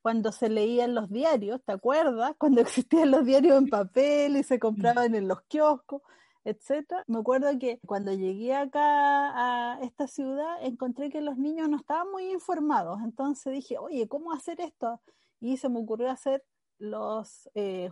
cuando 0.00 0.32
se 0.32 0.48
leían 0.48 0.94
los 0.94 1.10
diarios, 1.10 1.60
¿te 1.64 1.72
acuerdas? 1.72 2.34
Cuando 2.38 2.60
existían 2.60 3.10
los 3.10 3.24
diarios 3.24 3.56
en 3.58 3.68
papel 3.68 4.36
y 4.36 4.42
se 4.42 4.58
compraban 4.58 5.14
en 5.14 5.28
los 5.28 5.42
kioscos, 5.42 6.02
etcétera. 6.44 7.04
Me 7.06 7.18
acuerdo 7.20 7.56
que 7.58 7.78
cuando 7.86 8.12
llegué 8.12 8.54
acá 8.54 8.80
a 8.80 9.80
esta 9.82 10.08
ciudad 10.08 10.56
encontré 10.62 11.08
que 11.10 11.20
los 11.20 11.38
niños 11.38 11.68
no 11.68 11.76
estaban 11.76 12.10
muy 12.10 12.32
informados, 12.32 13.00
entonces 13.02 13.52
dije, 13.52 13.78
oye, 13.78 14.08
¿cómo 14.08 14.32
hacer 14.32 14.60
esto? 14.60 15.00
Y 15.40 15.56
se 15.56 15.68
me 15.68 15.80
ocurrió 15.80 16.10
hacer 16.10 16.44
los 16.78 17.48
eh, 17.54 17.90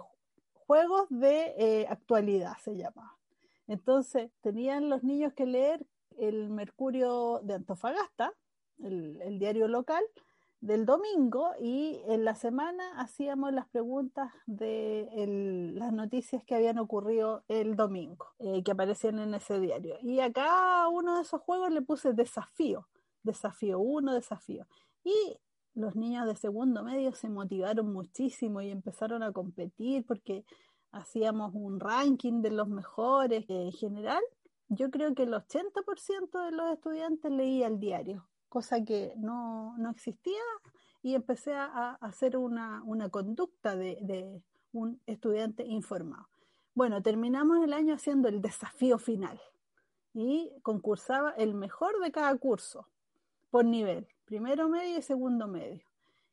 juegos 0.67 1.07
de 1.11 1.55
eh, 1.59 1.87
actualidad, 1.89 2.57
se 2.63 2.77
llama. 2.77 3.17
Entonces 3.69 4.33
tenían 4.41 4.89
los 4.89 5.05
niños 5.05 5.33
que 5.35 5.47
leer 5.47 5.87
el 6.19 6.50
Mercurio 6.50 7.40
de 7.43 7.55
Antofagasta, 7.55 8.33
el, 8.83 9.38
diario 9.38 9.69
local, 9.69 10.02
del 10.61 10.85
domingo 10.85 11.52
y 11.59 12.02
en 12.07 12.25
la 12.25 12.35
semana 12.35 13.00
hacíamos 13.00 13.52
las 13.52 13.67
preguntas 13.69 14.31
de 14.47 15.09
las 15.75 15.93
noticias 15.93 16.45
que 16.45 16.55
habían 16.55 16.79
ocurrido 16.79 17.45
el 17.49 17.76
domingo, 17.76 18.26
eh, 18.38 18.62
que 18.62 18.73
aparecían 18.73 19.19
en 19.21 19.35
ese 19.35 19.59
diario. 19.59 19.97
Y 20.02 20.21
a 20.21 20.31
cada 20.31 20.88
uno 20.88 21.17
de 21.17 21.23
esos 21.23 21.40
juegos 21.40 21.71
le 21.71 21.81
puse 21.81 22.12
desafío, 22.12 22.87
desafío 23.23 23.79
uno, 23.79 24.12
desafío. 24.12 24.67
Y 25.02 25.38
los 25.75 25.97
niños 25.97 26.26
de 26.26 26.37
segundo 26.37 26.83
medio 26.83 27.12
se 27.12 27.31
motivaron 27.31 27.93
muchísimo 27.93 28.61
y 28.61 28.71
empezaron 28.71 29.23
a 29.23 29.33
competir 29.33 30.05
porque 30.05 30.45
hacíamos 30.93 31.52
un 31.55 31.81
ranking 31.81 32.43
de 32.43 32.50
los 32.50 32.69
mejores 32.69 33.45
en 33.49 33.73
general 33.73 34.23
yo 34.71 34.91
creo 34.91 35.15
que 35.15 35.25
el 35.25 35.33
80% 35.33 36.45
de 36.45 36.53
los 36.53 36.73
estudiantes 36.73 37.31
leía 37.31 37.67
el 37.67 37.81
diario, 37.81 38.29
cosa 38.49 38.85
que 38.85 39.12
no, 39.17 39.75
existía 39.91 40.41
y 41.03 41.15
empecé 41.15 41.55
a, 41.55 41.99
hacer 42.00 42.37
una, 42.37 42.83
conducta 43.11 43.75
de, 43.75 44.43
un 44.73 45.03
estudiante 45.07 45.67
informado. 45.67 46.29
Bueno, 46.73 47.03
terminamos 47.03 47.62
el 47.65 47.73
año 47.73 47.95
haciendo 47.95 48.29
el 48.29 48.41
desafío 48.41 48.99
final 48.99 49.41
y 50.15 50.53
concursaba 50.62 51.33
el 51.33 51.55
mejor 51.55 52.00
de 52.00 52.12
cada 52.12 52.37
curso 52.39 52.87
por 53.50 53.65
nivel, 53.65 54.07
primero 54.25 54.69
medio 54.69 54.99
y 54.99 55.03
segundo 55.03 55.49
medio. 55.49 55.90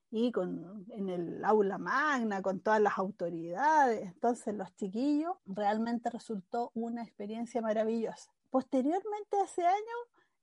Y 0.10 0.32
con, 0.32 0.86
en 0.92 1.10
el 1.10 1.44
aula 1.44 1.78
magna, 1.78 2.42
con 2.42 2.62
todas 2.62 2.82
las 2.82 2.98
autoridades. 2.98 4.08
Entonces 4.08 4.56
los 4.56 4.74
chiquillos 4.76 5.36
realmente 5.46 6.10
resultó 6.10 6.72
una 6.74 7.04
experiencia 7.04 7.62
maravillosa. 7.62 8.32
Posteriormente, 8.50 9.38
ese 9.44 9.66
año, 9.66 9.98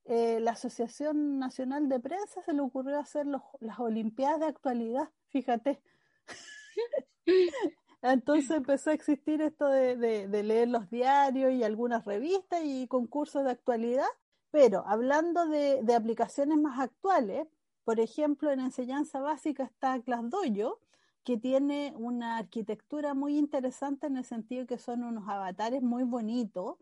eh, 0.05 0.39
la 0.39 0.51
Asociación 0.51 1.39
Nacional 1.39 1.89
de 1.89 1.99
Prensa 1.99 2.43
se 2.43 2.53
le 2.53 2.61
ocurrió 2.61 2.99
hacer 2.99 3.25
las 3.25 3.79
Olimpiadas 3.79 4.39
de 4.39 4.45
actualidad, 4.45 5.09
fíjate. 5.29 5.81
Entonces 8.01 8.51
empezó 8.51 8.91
a 8.91 8.93
existir 8.93 9.41
esto 9.41 9.67
de, 9.67 10.27
leer 10.43 10.67
los 10.67 10.89
diarios 10.91 11.51
y 11.53 11.63
algunas 11.63 12.05
revistas 12.05 12.61
y 12.63 12.87
concursos 12.87 13.43
de 13.43 13.51
actualidad, 13.51 14.05
pero 14.51 14.83
hablando 14.85 15.47
de, 15.47 15.83
aplicaciones 15.95 16.59
más 16.59 16.79
actuales, 16.79 17.47
por 17.85 17.99
ejemplo, 17.99 18.51
en 18.51 18.59
enseñanza 18.59 19.21
básica 19.21 19.63
está 19.63 20.01
ClassDojo, 20.01 20.79
que 21.23 21.37
tiene 21.37 21.93
una 21.97 22.37
arquitectura 22.37 23.13
muy 23.13 23.37
interesante 23.37 24.07
en 24.07 24.17
el 24.17 24.25
sentido 24.25 24.67
que 24.67 24.77
son 24.77 25.03
unos 25.03 25.27
avatares 25.29 25.81
muy 25.81 26.03
bonitos, 26.03 26.77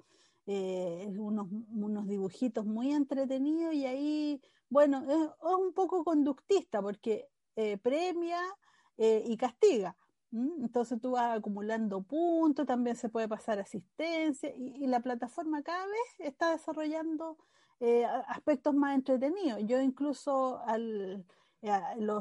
eh, 0.45 1.13
unos, 1.17 1.48
unos, 1.72 2.07
dibujitos 2.07 2.65
muy 2.65 2.91
entretenidos 2.91 3.74
y 3.74 3.86
ahí, 3.86 4.41
bueno, 4.69 5.03
es, 5.10 5.29
un 5.57 5.74
poco 5.74 6.03
conductista 6.03 6.81
porque 6.81 7.29
eh, 7.55 7.77
premia 7.77 8.41
eh, 8.98 9.24
y 9.25 9.38
castiga. 9.38 9.95
Entonces 10.31 11.00
tú 11.00 11.12
vas 11.12 11.38
acumulando 11.38 12.01
puntos, 12.01 12.65
también 12.65 12.95
se 12.95 13.07
puede 13.07 13.27
pasar 13.27 13.60
asistencia 13.60 14.51
y, 14.55 14.88
la 14.88 15.00
plataforma 15.00 15.62
cada 15.62 15.86
vez 15.86 16.19
está 16.19 16.51
desarrollando 16.51 17.38
aspectos 18.27 18.74
más 18.74 18.96
entretenidos. 18.96 19.60
Yo 19.65 19.82
incluso 19.82 20.62
al, 20.65 21.25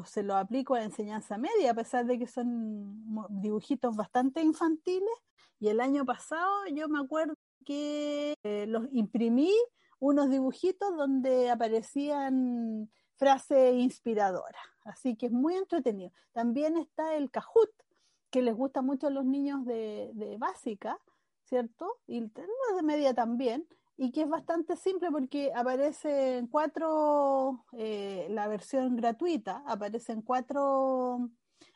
se 0.05 0.23
lo 0.23 0.35
aplico 0.35 0.75
a 0.75 0.83
enseñanza 0.83 1.37
media, 1.37 1.71
a 1.71 1.75
pesar 1.75 2.05
de 2.05 2.17
que 2.17 2.27
son 2.27 3.03
dibujitos 3.29 3.95
bastante 3.95 4.41
infantiles. 4.41 5.15
Y 5.59 5.69
el 5.69 5.79
año 5.79 6.05
pasado 6.05 6.49
yo 6.73 6.87
me 6.89 6.99
acuerdo 6.99 7.35
que 7.65 8.35
eh, 8.43 8.65
los 8.67 8.87
imprimí 8.91 9.51
unos 9.99 10.29
dibujitos 10.29 10.95
donde 10.97 11.49
aparecían 11.49 12.91
frases 13.15 13.75
inspiradoras. 13.75 14.61
Así 14.83 15.15
que 15.15 15.27
es 15.27 15.31
muy 15.31 15.55
entretenido. 15.55 16.11
También 16.33 16.77
está 16.77 17.15
el 17.15 17.31
Kahoot, 17.31 17.71
que 18.29 18.41
les 18.41 18.55
gusta 18.55 18.81
mucho 18.81 19.07
a 19.07 19.11
los 19.11 19.25
niños 19.25 19.65
de, 19.65 20.35
básica, 20.39 20.99
¿cierto? 21.45 21.99
Y 22.07 22.19
los 22.19 22.75
de 22.75 22.83
media 22.83 23.13
también. 23.13 23.67
Y 23.95 24.11
que 24.11 24.23
es 24.23 24.29
bastante 24.29 24.75
simple 24.75 25.11
porque 25.11 25.51
aparece 25.53 26.37
en 26.37 26.47
cuatro, 26.47 27.63
eh, 27.73 28.27
la 28.29 28.47
versión 28.47 28.95
gratuita, 28.95 29.63
aparecen 29.67 30.21
cuatro 30.21 31.29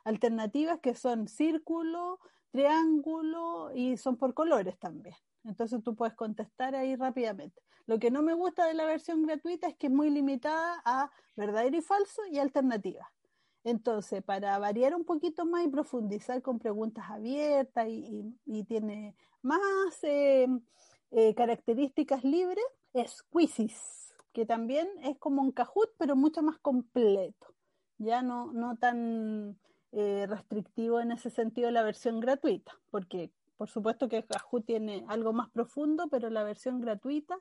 alternativas 0.04 0.80
que 0.80 0.96
son 0.96 1.28
círculo, 1.28 2.20
triángulo 2.52 3.72
y 3.76 3.98
son 3.98 4.18
por 4.18 4.34
colores 4.34 4.80
también. 4.80 5.16
Entonces 5.44 5.84
tú 5.84 5.96
puedes 5.96 6.16
contestar 6.16 6.76
ahí 6.76 6.96
rápidamente. 6.96 7.62
Lo 7.86 8.00
que 8.00 8.12
no 8.12 8.22
me 8.22 8.34
gusta 8.34 8.66
de 8.66 8.74
la 8.74 8.86
versión 8.86 9.24
gratuita 9.24 9.68
es 9.68 9.76
que 9.78 9.88
es 9.88 9.94
muy 9.94 10.10
limitada 10.10 10.82
a 10.84 11.12
verdadero 11.36 11.78
y 11.78 11.82
falso 11.82 12.22
y 12.30 12.40
alternativa. 12.40 13.12
Entonces, 13.64 14.24
para 14.24 14.58
variar 14.60 14.96
un 14.96 15.04
poquito 15.04 15.46
más 15.46 15.66
y 15.66 15.70
profundizar 15.70 16.42
con 16.42 16.58
preguntas 16.60 17.06
abiertas 17.10 17.88
y, 17.90 18.64
tiene 18.64 19.16
más 19.42 20.04
eh, 20.04 20.48
eh, 21.12 21.34
características 21.36 22.24
libres, 22.24 22.66
es 22.94 23.24
que 24.34 24.46
también 24.46 24.88
es 25.04 25.18
como 25.18 25.42
un 25.42 25.52
Kahoot, 25.52 25.92
pero 25.98 26.16
mucho 26.16 26.42
más 26.44 26.60
completo. 26.60 27.48
Ya 27.98 28.22
no, 28.22 28.52
no 28.54 28.78
tan 28.78 29.58
eh, 29.92 30.26
restrictivo 30.28 31.00
en 31.00 31.12
ese 31.12 31.30
sentido 31.30 31.72
la 31.72 31.84
versión 31.84 32.20
gratuita, 32.20 32.78
porque 32.92 33.32
por 33.58 33.70
supuesto 33.70 34.08
que 34.08 34.24
Kahoot 34.24 34.66
tiene 34.66 35.06
algo 35.08 35.34
más 35.34 35.50
profundo, 35.50 36.08
pero 36.10 36.30
la 36.30 36.44
versión 36.44 36.82
gratuita, 36.82 37.40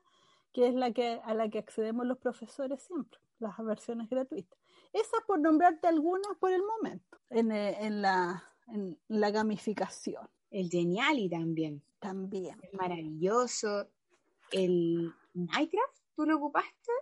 que 0.52 0.68
es 0.68 0.74
la 0.74 0.92
que 0.92 1.20
a 1.24 1.34
la 1.34 1.50
que 1.50 1.58
accedemos 1.58 2.06
los 2.06 2.18
profesores 2.18 2.82
siempre, 2.82 3.20
las 3.38 3.56
versiones 3.58 4.08
gratuitas. 4.08 4.58
Esas 4.94 5.20
por 5.26 5.38
nombrarte 5.38 5.88
algunas 5.88 6.34
por 6.38 6.52
el 6.52 6.62
momento. 6.62 7.18
En, 7.28 7.52
eh, 7.52 7.90
la 7.90 8.42
en 8.68 8.98
la 9.08 9.30
gamificación. 9.30 10.28
El 10.50 10.70
Geniali 10.70 11.28
también. 11.28 11.82
También. 11.98 12.58
Es 12.62 12.72
maravilloso. 12.74 13.88
El 14.52 15.12
Minecraft, 15.34 15.98
¿tú 16.14 16.24
lo 16.24 16.36
ocupaste? 16.36 16.92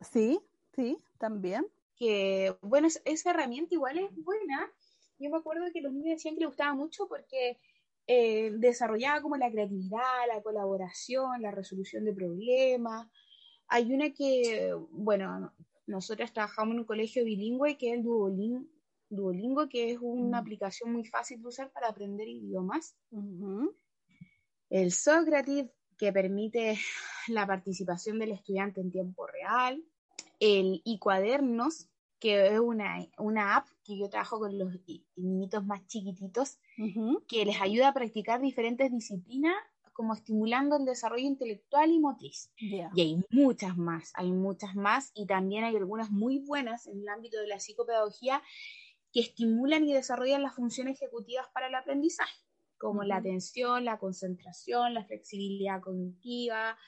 Sí, 0.00 0.40
sí, 0.74 0.98
también. 1.18 1.66
Que, 1.96 2.56
bueno, 2.62 2.88
esa 3.04 3.30
herramienta 3.30 3.74
igual 3.74 3.98
es 3.98 4.10
buena. 4.24 4.70
Yo 5.18 5.30
me 5.30 5.36
acuerdo 5.36 5.66
que 5.72 5.82
los 5.82 5.92
niños 5.92 6.16
decían 6.16 6.34
que 6.34 6.40
le 6.40 6.46
gustaba 6.46 6.74
mucho 6.74 7.06
porque 7.06 7.58
eh, 8.06 8.50
desarrollaba 8.56 9.20
como 9.20 9.36
la 9.36 9.50
creatividad, 9.50 10.26
la 10.26 10.42
colaboración, 10.42 11.42
la 11.42 11.50
resolución 11.50 12.04
de 12.04 12.14
problemas. 12.14 13.06
Hay 13.68 13.92
una 13.92 14.10
que, 14.10 14.74
bueno, 14.90 15.52
nosotros 15.86 16.32
trabajamos 16.32 16.72
en 16.72 16.80
un 16.80 16.86
colegio 16.86 17.24
bilingüe 17.24 17.76
que 17.76 17.90
es 17.90 17.98
el 17.98 18.02
Duolingo, 18.02 18.64
Duolingo 19.10 19.68
que 19.68 19.90
es 19.90 19.98
una 20.00 20.38
mm. 20.38 20.42
aplicación 20.42 20.92
muy 20.92 21.04
fácil 21.04 21.42
de 21.42 21.48
usar 21.48 21.70
para 21.72 21.88
aprender 21.88 22.28
idiomas. 22.28 22.96
El 24.70 24.92
Socrative, 24.92 25.72
que 25.98 26.12
permite 26.12 26.78
la 27.28 27.46
participación 27.46 28.18
del 28.18 28.32
estudiante 28.32 28.80
en 28.80 28.90
tiempo 28.90 29.26
real. 29.26 29.84
El 30.38 30.80
iCuadernos, 30.84 31.90
que 32.18 32.46
es 32.46 32.60
una, 32.60 33.06
una 33.18 33.56
app 33.56 33.68
que 33.84 33.98
yo 33.98 34.08
trabajo 34.08 34.38
con 34.38 34.58
los 34.58 34.72
niñitos 35.16 35.64
más 35.66 35.86
chiquititos, 35.86 36.58
que 37.28 37.44
les 37.44 37.60
ayuda 37.60 37.88
a 37.88 37.94
practicar 37.94 38.40
diferentes 38.40 38.90
disciplinas 38.90 39.54
como 40.00 40.14
estimulando 40.14 40.76
el 40.76 40.86
desarrollo 40.86 41.26
intelectual 41.26 41.90
y 41.90 41.98
motriz. 41.98 42.50
Y 42.56 42.80
hay 43.02 43.22
muchas 43.30 43.76
más, 43.76 44.12
hay 44.14 44.32
muchas 44.32 44.74
más 44.74 45.10
y 45.14 45.26
también 45.26 45.64
hay 45.64 45.76
algunas 45.76 46.10
muy 46.10 46.38
buenas 46.38 46.86
en 46.86 47.00
el 47.00 47.08
ámbito 47.10 47.38
de 47.38 47.46
la 47.46 47.60
psicopedagogía 47.60 48.42
que 49.12 49.20
estimulan 49.20 49.84
y 49.84 49.92
desarrollan 49.92 50.42
las 50.42 50.54
funciones 50.54 51.00
ejecutivas 51.00 51.48
para 51.52 51.68
el 51.68 51.74
aprendizaje, 51.74 52.38
como 52.78 53.02
la 53.02 53.16
atención, 53.16 53.84
la 53.84 53.98
concentración, 53.98 54.94
la 54.94 55.04
flexibilidad 55.04 55.80
cognitiva, 55.80 56.78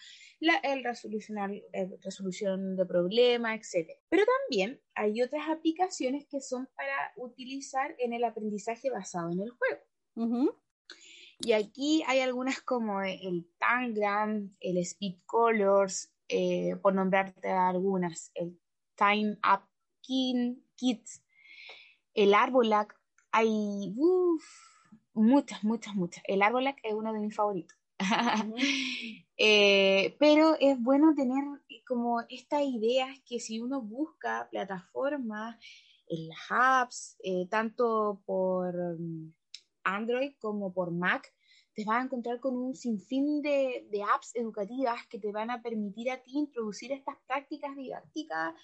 la 0.40 0.56
el 0.56 0.84
resolución 0.84 2.76
de 2.76 2.86
problemas, 2.86 3.74
etc. 3.74 3.90
Pero 4.08 4.24
también 4.40 4.80
hay 4.94 5.22
otras 5.22 5.48
aplicaciones 5.48 6.26
que 6.26 6.40
son 6.40 6.68
para 6.74 7.12
utilizar 7.16 7.94
en 7.98 8.12
el 8.12 8.24
aprendizaje 8.24 8.90
basado 8.90 9.30
en 9.30 9.40
el 9.40 9.50
juego. 9.50 9.82
Y 11.44 11.52
aquí 11.52 12.04
hay 12.06 12.20
algunas 12.20 12.60
como 12.60 13.02
el 13.02 13.48
Tangram, 13.58 14.54
el 14.60 14.78
Speed 14.78 15.16
Colors, 15.26 16.12
eh, 16.28 16.76
por 16.80 16.94
nombrarte 16.94 17.50
algunas, 17.50 18.30
el 18.34 18.58
Time 18.96 19.38
Up 19.44 19.68
Kids, 20.00 21.22
el 22.14 22.34
Arbolac, 22.34 22.98
hay 23.30 23.94
muchas, 25.14 25.64
muchas, 25.64 25.94
muchas. 25.94 26.22
El 26.26 26.42
Arbolac 26.42 26.78
es 26.82 26.94
uno 26.94 27.12
de 27.12 27.20
mis 27.20 27.34
favoritos. 27.34 27.76
Eh, 29.44 30.14
pero 30.20 30.54
es 30.60 30.80
bueno 30.80 31.16
tener 31.16 31.42
como 31.84 32.20
estas 32.28 32.62
ideas 32.62 33.08
que 33.26 33.40
si 33.40 33.58
uno 33.58 33.80
busca 33.80 34.46
plataformas 34.52 35.56
en 36.06 36.28
las 36.28 36.38
apps, 36.48 37.16
eh, 37.24 37.48
tanto 37.50 38.22
por 38.24 38.72
mm, 39.00 39.34
Android 39.82 40.34
como 40.38 40.72
por 40.72 40.92
Mac, 40.92 41.34
te 41.74 41.84
vas 41.84 42.02
a 42.02 42.04
encontrar 42.04 42.38
con 42.38 42.56
un 42.56 42.76
sinfín 42.76 43.42
de, 43.42 43.88
de 43.90 44.02
apps 44.02 44.36
educativas 44.36 45.06
que 45.08 45.18
te 45.18 45.32
van 45.32 45.50
a 45.50 45.60
permitir 45.60 46.12
a 46.12 46.22
ti 46.22 46.38
introducir 46.38 46.92
estas 46.92 47.16
prácticas 47.26 47.74
didácticas 47.74 48.54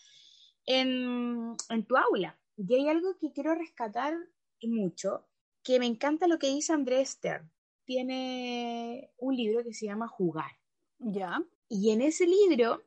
en, 0.64 1.56
en 1.70 1.84
tu 1.86 1.96
aula. 1.96 2.38
Y 2.58 2.74
hay 2.74 2.88
algo 2.88 3.16
que 3.20 3.32
quiero 3.32 3.54
rescatar 3.54 4.14
mucho, 4.62 5.24
que 5.62 5.78
me 5.78 5.86
encanta 5.86 6.26
lo 6.26 6.40
que 6.40 6.48
dice 6.48 6.72
Andrés 6.72 7.10
Stern. 7.10 7.48
Tiene 7.84 9.12
un 9.16 9.36
libro 9.36 9.62
que 9.62 9.72
se 9.72 9.86
llama 9.86 10.08
Jugar. 10.08 10.50
Ya. 10.98 11.40
Y 11.68 11.92
en 11.92 12.02
ese 12.02 12.26
libro 12.26 12.82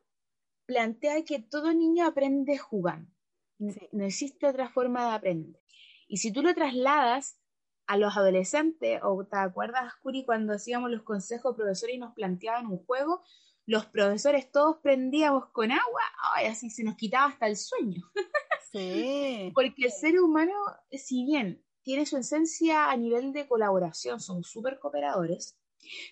plantea 0.66 1.24
que 1.24 1.38
todo 1.38 1.72
niño 1.72 2.06
aprende 2.06 2.58
jugando. 2.58 3.10
No 3.58 4.04
existe 4.04 4.46
otra 4.46 4.68
forma 4.68 5.06
de 5.06 5.12
aprender. 5.12 5.62
Y 6.06 6.18
si 6.18 6.32
tú 6.32 6.42
lo 6.42 6.54
trasladas 6.54 7.38
a 7.86 7.96
los 7.96 8.14
adolescentes, 8.14 9.00
o 9.02 9.24
te 9.24 9.38
acuerdas, 9.38 9.94
Curi, 10.02 10.24
cuando 10.26 10.52
hacíamos 10.52 10.90
los 10.90 11.02
consejos 11.02 11.56
profesores 11.56 11.96
y 11.96 11.98
nos 11.98 12.12
planteaban 12.12 12.66
un 12.66 12.84
juego, 12.84 13.22
los 13.64 13.86
profesores 13.86 14.50
todos 14.52 14.78
prendíamos 14.82 15.46
con 15.46 15.72
agua, 15.72 16.02
ay, 16.34 16.46
así 16.46 16.68
se 16.68 16.84
nos 16.84 16.96
quitaba 16.96 17.30
hasta 17.30 17.46
el 17.46 17.56
sueño. 17.56 18.02
Sí. 18.72 19.52
Porque 19.54 19.84
el 19.84 19.92
ser 19.92 20.18
humano, 20.20 20.54
si 20.90 21.24
bien 21.24 21.62
tiene 21.82 22.06
su 22.06 22.16
esencia 22.16 22.90
a 22.90 22.96
nivel 22.96 23.32
de 23.32 23.46
colaboración, 23.46 24.20
somos 24.20 24.48
súper 24.48 24.78
cooperadores, 24.78 25.58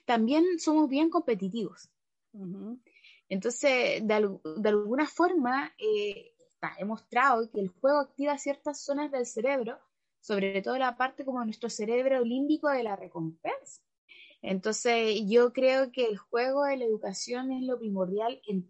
también 0.04 0.58
somos 0.58 0.88
bien 0.88 1.10
competitivos. 1.10 1.88
Entonces, 3.28 4.06
de, 4.06 4.68
alguna 4.68 5.06
forma, 5.06 5.72
eh, 5.78 6.32
está 6.38 6.74
demostrado 6.78 7.50
que 7.50 7.60
el 7.60 7.68
juego 7.68 8.00
activa 8.00 8.36
ciertas 8.38 8.84
zonas 8.84 9.10
del 9.10 9.26
cerebro, 9.26 9.78
sobre 10.20 10.60
todo 10.62 10.76
la 10.76 10.96
parte 10.96 11.24
como 11.24 11.44
nuestro 11.44 11.70
cerebro 11.70 12.22
límbico 12.24 12.68
de 12.68 12.82
la 12.82 12.96
recompensa. 12.96 13.82
Entonces, 14.42 15.22
yo 15.26 15.52
creo 15.52 15.92
que 15.92 16.06
el 16.06 16.18
juego 16.18 16.64
de 16.64 16.76
la 16.76 16.84
educación 16.84 17.52
es 17.52 17.62
lo 17.62 17.78
primordial 17.78 18.40
en 18.46 18.68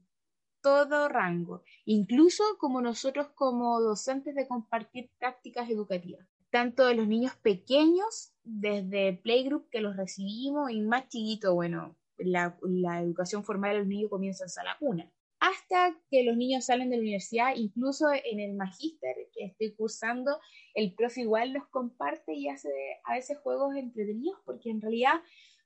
todo 0.63 1.09
rango, 1.09 1.63
incluso 1.85 2.45
como 2.59 2.81
nosotros 2.81 3.29
como 3.35 3.81
docentes 3.81 4.35
de 4.35 4.47
compartir 4.47 5.11
prácticas 5.19 5.71
educativas, 5.71 6.27
tanto 6.51 6.87
de 6.87 6.95
los 6.95 7.07
niños 7.07 7.35
pequeños, 7.37 8.33
desde 8.43 9.15
playgroup 9.15 9.69
que 9.71 9.81
los 9.81 9.97
recibimos, 9.97 10.71
y 10.71 10.81
más 10.81 11.09
chiquito, 11.09 11.55
bueno, 11.55 11.97
la, 12.19 12.57
educación 13.01 13.45
formal 13.45 13.73
de 13.73 13.79
los 13.79 13.89
niños 13.89 14.11
comienza 14.11 14.45
en 14.45 14.51
sala 14.51 14.77
cuna, 14.79 15.11
hasta 15.39 15.99
que 16.11 16.23
los 16.25 16.37
niños 16.37 16.67
salen 16.67 16.91
de 16.91 16.97
la 16.97 17.03
universidad, 17.03 17.55
incluso 17.57 18.07
en 18.13 18.41
el 18.41 18.55
magíster 18.55 19.15
que 19.33 19.47
estoy 19.47 19.75
cursando, 19.75 20.39
el 20.75 20.95
profe 20.95 21.23
igual 21.23 21.53
los 21.53 21.67
comparte 21.69 22.35
y 22.35 22.49
hace 22.49 22.69
a 23.05 23.15
veces 23.15 23.39
juegos 23.39 23.75
entretenidos, 23.77 24.39
porque 24.45 24.71
en 24.71 24.83
realidad 24.83 25.23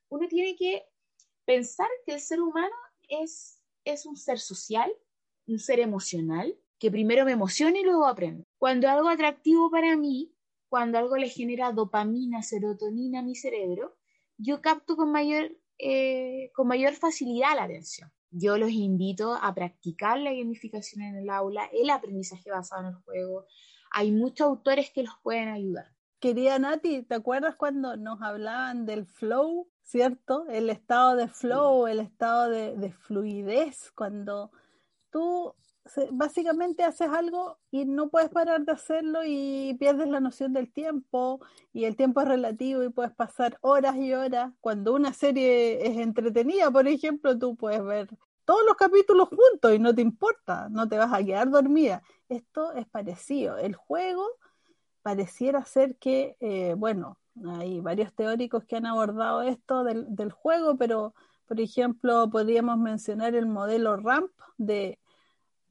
uno 0.07 0.27
tiene 0.29 0.55
que 0.55 0.85
pensar 1.45 1.87
que 2.05 2.13
el 2.13 2.21
ser 2.21 2.41
humano 2.41 2.75
es, 3.09 3.61
es 3.85 4.05
un 4.05 4.17
ser 4.17 4.39
social, 4.39 4.91
un 5.47 5.59
ser 5.59 5.79
emocional, 5.79 6.57
que 6.79 6.91
primero 6.91 7.23
me 7.23 7.31
emociona 7.31 7.79
y 7.79 7.83
luego 7.83 8.05
aprende. 8.05 8.45
Cuando 8.57 8.89
algo 8.89 9.07
atractivo 9.07 9.71
para 9.71 9.95
mí, 9.95 10.33
cuando 10.67 10.97
algo 10.97 11.15
le 11.15 11.29
genera 11.29 11.71
dopamina, 11.71 12.43
serotonina 12.43 13.19
a 13.19 13.23
mi 13.23 13.35
cerebro, 13.35 13.95
yo 14.37 14.61
capto 14.61 14.97
con 14.97 15.11
mayor, 15.11 15.55
eh, 15.77 16.51
con 16.53 16.67
mayor 16.67 16.93
facilidad 16.93 17.55
la 17.55 17.63
atención. 17.63 18.11
Yo 18.31 18.57
los 18.57 18.71
invito 18.71 19.33
a 19.33 19.55
practicar 19.55 20.19
la 20.19 20.33
gamificación 20.33 21.03
en 21.03 21.15
el 21.15 21.29
aula, 21.29 21.69
el 21.71 21.89
aprendizaje 21.89 22.51
basado 22.51 22.81
en 22.81 22.87
el 22.89 23.01
juego. 23.03 23.45
Hay 23.91 24.11
muchos 24.11 24.47
autores 24.47 24.91
que 24.91 25.03
los 25.03 25.13
pueden 25.23 25.47
ayudar. 25.47 25.95
Querida 26.19 26.59
Nati, 26.59 27.03
¿te 27.03 27.15
acuerdas 27.15 27.55
cuando 27.55 27.95
nos 27.95 28.21
hablaban 28.21 28.85
del 28.85 29.05
flow, 29.05 29.69
cierto? 29.85 30.45
El 30.49 30.69
estado 30.69 31.15
de 31.15 31.27
flow, 31.27 31.87
el 31.87 31.99
estado 31.99 32.49
de, 32.49 32.91
fluidez, 32.91 33.91
cuando 33.91 34.51
tú 35.11 35.53
básicamente 36.11 36.83
haces 36.83 37.09
algo 37.09 37.59
y 37.69 37.85
no 37.85 38.09
puedes 38.09 38.29
parar 38.29 38.65
de 38.65 38.71
hacerlo 38.71 39.19
y 39.23 39.75
pierdes 39.79 40.07
la 40.07 40.19
noción 40.19 40.51
del 40.51 40.73
tiempo 40.73 41.39
y 41.73 41.85
el 41.85 41.95
tiempo 41.95 42.21
es 42.21 42.27
relativo 42.27 42.83
y 42.83 42.89
puedes 42.89 43.13
pasar 43.13 43.59
horas 43.61 43.95
y 43.97 44.13
horas. 44.13 44.51
Cuando 44.61 44.93
una 44.93 45.13
serie 45.13 45.85
es 45.87 45.97
entretenida, 45.97 46.71
por 46.71 46.87
ejemplo, 46.87 47.37
tú 47.37 47.55
puedes 47.55 47.83
ver 47.83 48.09
todos 48.45 48.65
los 48.65 48.75
capítulos 48.75 49.29
juntos 49.29 49.73
y 49.73 49.79
no 49.79 49.93
te 49.93 50.01
importa, 50.01 50.67
no 50.69 50.89
te 50.89 50.97
vas 50.97 51.13
a 51.13 51.23
quedar 51.23 51.49
dormida. 51.49 52.01
Esto 52.29 52.73
es 52.73 52.87
parecido. 52.87 53.57
El 53.57 53.75
juego 53.75 54.27
pareciera 55.03 55.63
ser 55.65 55.97
que, 55.97 56.35
eh, 56.39 56.73
bueno, 56.75 57.19
hay 57.57 57.79
varios 57.81 58.13
teóricos 58.13 58.63
que 58.65 58.77
han 58.77 58.85
abordado 58.85 59.41
esto 59.41 59.83
del, 59.83 60.31
juego, 60.31 60.77
pero 60.77 61.13
por 61.47 61.59
ejemplo, 61.59 62.29
podríamos 62.29 62.77
mencionar 62.77 63.35
el 63.35 63.45
modelo 63.45 63.97
RAMP 63.97 64.31
de 64.57 64.99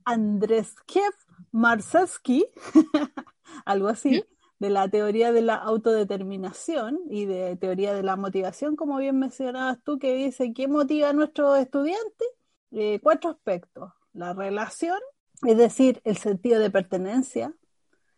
Andreskev 0.04 1.12
Marsevsky, 1.50 2.46
algo 3.64 3.88
así, 3.88 4.24
de 4.58 4.70
la 4.70 4.88
teoría 4.88 5.32
de 5.32 5.42
la 5.42 5.56
autodeterminación 5.56 7.00
y 7.10 7.24
de 7.24 7.56
teoría 7.56 7.94
de 7.94 8.02
la 8.02 8.16
motivación, 8.16 8.76
como 8.76 8.98
bien 8.98 9.18
mencionabas 9.18 9.82
tú, 9.82 9.98
que 9.98 10.14
dice 10.14 10.52
qué 10.52 10.68
motiva 10.68 11.10
a 11.10 11.12
nuestros 11.12 11.58
estudiantes. 11.58 12.28
Eh, 12.70 12.98
cuatro 13.02 13.30
aspectos. 13.30 13.92
La 14.12 14.32
relación, 14.32 14.98
es 15.42 15.56
decir, 15.56 16.00
el 16.04 16.16
sentido 16.16 16.58
de 16.58 16.70
pertenencia, 16.70 17.54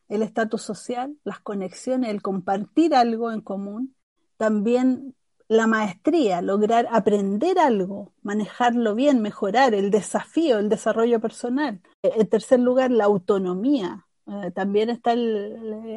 el 0.09 0.23
estatus 0.23 0.63
social, 0.63 1.17
las 1.25 1.41
conexiones, 1.41 2.11
el 2.11 2.23
compartir 2.23 2.95
algo 2.95 3.31
en 3.33 3.41
común, 3.41 3.95
también 4.37 5.15
la 5.49 5.67
maestría, 5.67 6.43
lograr 6.43 6.89
aprender 6.91 7.59
algo, 7.59 8.13
manejarlo 8.23 8.95
bien, 8.95 9.23
mejorar, 9.23 9.75
el 9.75 9.91
desafío, 9.91 10.59
el 10.59 10.69
desarrollo 10.69 11.21
personal. 11.21 11.81
En 12.03 12.27
tercer 12.29 12.61
lugar, 12.61 12.91
la 12.91 13.05
autonomía, 13.05 14.03
Eh, 14.29 14.51
también 14.51 14.91
está 14.91 15.13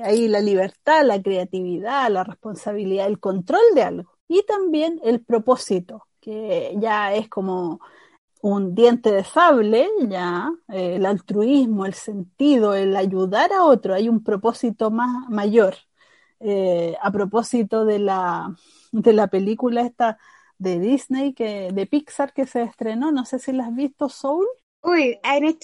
ahí 0.03 0.27
la 0.27 0.39
libertad, 0.39 1.03
la 1.03 1.19
creatividad, 1.19 2.11
la 2.11 2.23
responsabilidad, 2.23 3.07
el 3.07 3.17
control 3.17 3.63
de 3.73 3.81
algo. 3.81 4.11
Y 4.27 4.43
también 4.43 4.99
el 5.03 5.21
propósito, 5.21 6.05
que 6.21 6.75
ya 6.77 7.11
es 7.15 7.27
como 7.27 7.79
un 8.41 8.73
diente 8.73 9.11
de 9.11 9.23
sable, 9.23 9.89
ya 10.07 10.49
eh, 10.69 10.95
el 10.95 11.05
altruismo, 11.05 11.85
el 11.85 11.93
sentido, 11.93 12.73
el 12.73 12.95
ayudar 12.95 13.51
a 13.51 13.63
otro, 13.63 13.93
hay 13.93 14.09
un 14.09 14.23
propósito 14.23 14.91
más 14.91 15.29
mayor. 15.29 15.75
Eh, 16.41 16.95
a 17.01 17.11
propósito 17.11 17.83
de 17.83 17.99
la, 17.99 18.55
de 18.93 19.11
la 19.11 19.27
película 19.27 19.81
esta 19.81 20.17
de 20.57 20.79
Disney, 20.79 21.33
que, 21.33 21.71
de 21.73 21.85
Pixar 21.85 22.33
que 22.33 22.45
se 22.45 22.63
estrenó, 22.63 23.11
no 23.11 23.25
sé 23.25 23.39
si 23.39 23.51
la 23.51 23.65
has 23.65 23.75
visto, 23.75 24.07
Soul. 24.07 24.45
Uy, 24.81 25.19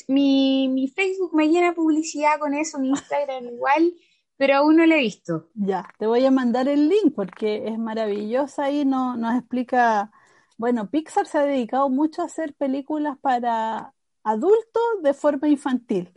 mi, 0.10 0.68
mi 0.68 0.90
Facebook 0.90 1.34
me 1.34 1.48
llena 1.48 1.74
publicidad 1.74 2.40
con 2.40 2.54
eso, 2.54 2.80
mi 2.80 2.90
Instagram 2.90 3.46
igual, 3.54 3.94
pero 4.36 4.58
aún 4.58 4.76
no 4.76 4.86
la 4.86 4.98
he 4.98 5.02
visto. 5.02 5.48
Ya, 5.54 5.88
te 5.98 6.08
voy 6.08 6.26
a 6.26 6.32
mandar 6.32 6.68
el 6.68 6.90
link 6.90 7.14
porque 7.16 7.68
es 7.68 7.78
maravillosa 7.78 8.70
y 8.70 8.84
no, 8.84 9.16
nos 9.16 9.36
explica 9.36 10.12
bueno, 10.58 10.90
Pixar 10.90 11.28
se 11.28 11.38
ha 11.38 11.44
dedicado 11.44 11.90
mucho 11.90 12.22
a 12.22 12.26
hacer 12.26 12.54
películas 12.54 13.18
para 13.20 13.94
adultos 14.24 14.84
de 15.04 15.14
forma 15.14 15.48
infantil, 15.48 16.12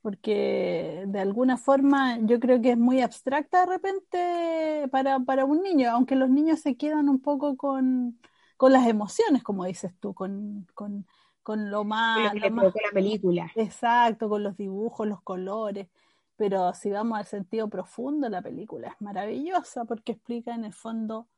porque 0.00 1.04
de 1.06 1.20
alguna 1.20 1.56
forma 1.56 2.18
yo 2.20 2.40
creo 2.40 2.60
que 2.60 2.72
es 2.72 2.78
muy 2.78 3.00
abstracta 3.00 3.60
de 3.60 3.66
repente 3.66 4.88
para, 4.90 5.20
para 5.20 5.44
un 5.44 5.62
niño, 5.62 5.90
aunque 5.90 6.16
los 6.16 6.30
niños 6.30 6.60
se 6.60 6.76
quedan 6.76 7.08
un 7.08 7.20
poco 7.20 7.56
con, 7.56 8.18
con 8.56 8.72
las 8.72 8.86
emociones, 8.86 9.42
como 9.42 9.64
dices 9.64 9.92
tú, 10.00 10.14
con, 10.14 10.66
con, 10.74 11.06
con 11.42 11.70
lo 11.70 11.84
más... 11.84 12.34
Lo 12.34 12.50
la 12.50 12.72
película. 12.92 13.52
Exacto, 13.54 14.28
con 14.28 14.42
los 14.42 14.56
dibujos, 14.56 15.06
los 15.06 15.22
colores. 15.22 15.88
Pero 16.36 16.72
si 16.74 16.90
vamos 16.90 17.18
al 17.18 17.26
sentido 17.26 17.68
profundo, 17.68 18.28
la 18.28 18.42
película 18.42 18.88
es 18.88 19.00
maravillosa 19.00 19.84
porque 19.84 20.12
explica 20.12 20.54
en 20.54 20.64
el 20.64 20.72
fondo 20.72 21.28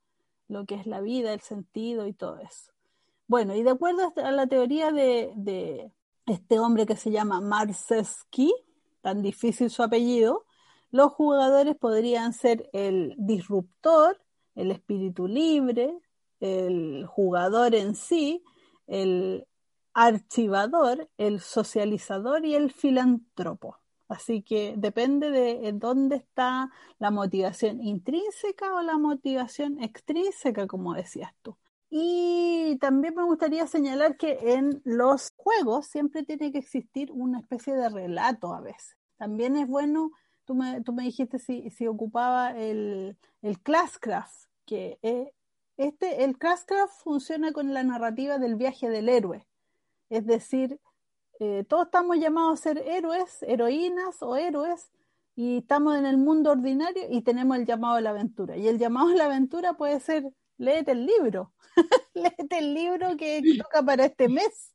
lo 0.49 0.67
que 0.67 0.75
es 0.75 0.87
la 0.87 1.01
vida, 1.01 1.33
el 1.33 1.41
sentido 1.41 2.07
y 2.07 2.13
todo 2.13 2.39
eso. 2.39 2.73
Bueno, 3.27 3.55
y 3.55 3.63
de 3.63 3.71
acuerdo 3.71 4.13
a 4.17 4.31
la 4.33 4.47
teoría 4.47 4.93
de, 4.93 5.91
este 6.27 6.59
hombre 6.59 6.87
que 6.87 6.97
se 6.97 7.11
llama 7.11 7.41
Marceski, 7.41 8.55
tan 9.01 9.23
difícil 9.23 9.71
su 9.71 9.83
apellido, 9.83 10.45
los 10.91 11.13
jugadores 11.13 11.77
podrían 11.77 12.33
ser 12.33 12.69
el 12.73 13.15
disruptor, 13.19 14.21
el 14.55 14.71
espíritu 14.71 15.27
libre, 15.27 15.99
el 16.41 17.07
jugador 17.07 17.75
en 17.75 17.95
sí, 17.95 18.45
el 18.87 19.47
archivador, 19.95 21.09
el 21.19 21.41
socializador 21.41 22.45
y 22.45 22.55
el 22.55 22.73
filántropo. 22.73 23.79
Así 24.09 24.43
que 24.43 24.75
depende 24.77 25.31
de 25.31 25.73
dónde 25.73 26.17
está 26.17 26.71
la 26.99 27.11
motivación 27.11 27.83
intrínseca 27.83 28.75
o 28.75 28.83
la 28.83 28.99
motivación 28.99 29.83
extrínseca, 29.83 30.67
como 30.67 30.95
decías 30.95 31.33
tú. 31.43 31.57
Y 31.91 32.77
también 32.81 33.15
me 33.15 33.23
gustaría 33.23 33.67
señalar 33.67 34.17
que 34.17 34.55
en 34.55 34.83
los 34.85 35.33
juegos 35.37 35.87
siempre 35.87 36.25
tiene 36.25 36.51
que 36.51 36.59
existir 36.59 37.13
una 37.13 37.39
especie 37.39 37.75
de 37.75 37.89
relato 37.89 38.53
a 38.53 38.61
veces. 38.61 38.97
También 39.17 39.57
es 39.57 39.69
bueno, 39.69 40.11
tú 40.45 40.55
me, 40.55 40.83
tú 40.83 40.93
me 40.93 41.05
dijiste 41.05 41.39
si, 41.39 41.71
si 41.71 41.87
ocupaba 41.87 42.51
el, 42.51 43.17
el 43.43 43.61
Classcraft, 43.61 44.49
que 44.67 44.99
eh, 45.03 45.33
este, 45.77 46.25
el 46.25 46.37
Classcraft 46.37 47.03
funciona 47.03 47.53
con 47.53 47.73
la 47.73 47.85
narrativa 47.85 48.39
del 48.39 48.57
viaje 48.57 48.89
del 48.89 49.09
héroe. 49.09 49.47
Es 50.11 50.27
decir, 50.27 50.81
eh, 51.41 51.65
todos 51.69 51.87
estamos 51.87 52.17
llamados 52.19 52.61
a 52.61 52.63
ser 52.63 52.79
héroes, 52.79 53.43
heroínas 53.43 54.23
o 54.23 54.37
héroes, 54.37 54.91
y 55.37 55.59
estamos 55.59 55.97
en 55.97 56.07
el 56.07 56.17
mundo 56.17 56.53
ordinario 56.53 57.05
y 57.11 57.23
tenemos 57.23 57.57
el 57.57 57.67
llamado 57.67 57.97
a 57.97 58.01
la 58.01 58.11
aventura. 58.11 58.57
Y 58.57 58.69
el 58.69 58.79
llamado 58.79 59.09
a 59.09 59.15
la 59.15 59.25
aventura 59.25 59.75
puede 59.75 59.99
ser, 59.99 60.25
léete 60.59 60.93
el 60.93 61.07
libro, 61.07 61.53
léete 62.15 62.59
el 62.59 62.75
libro 62.75 63.17
que 63.17 63.43
toca 63.59 63.83
para 63.83 64.05
este 64.05 64.29
mes. 64.29 64.73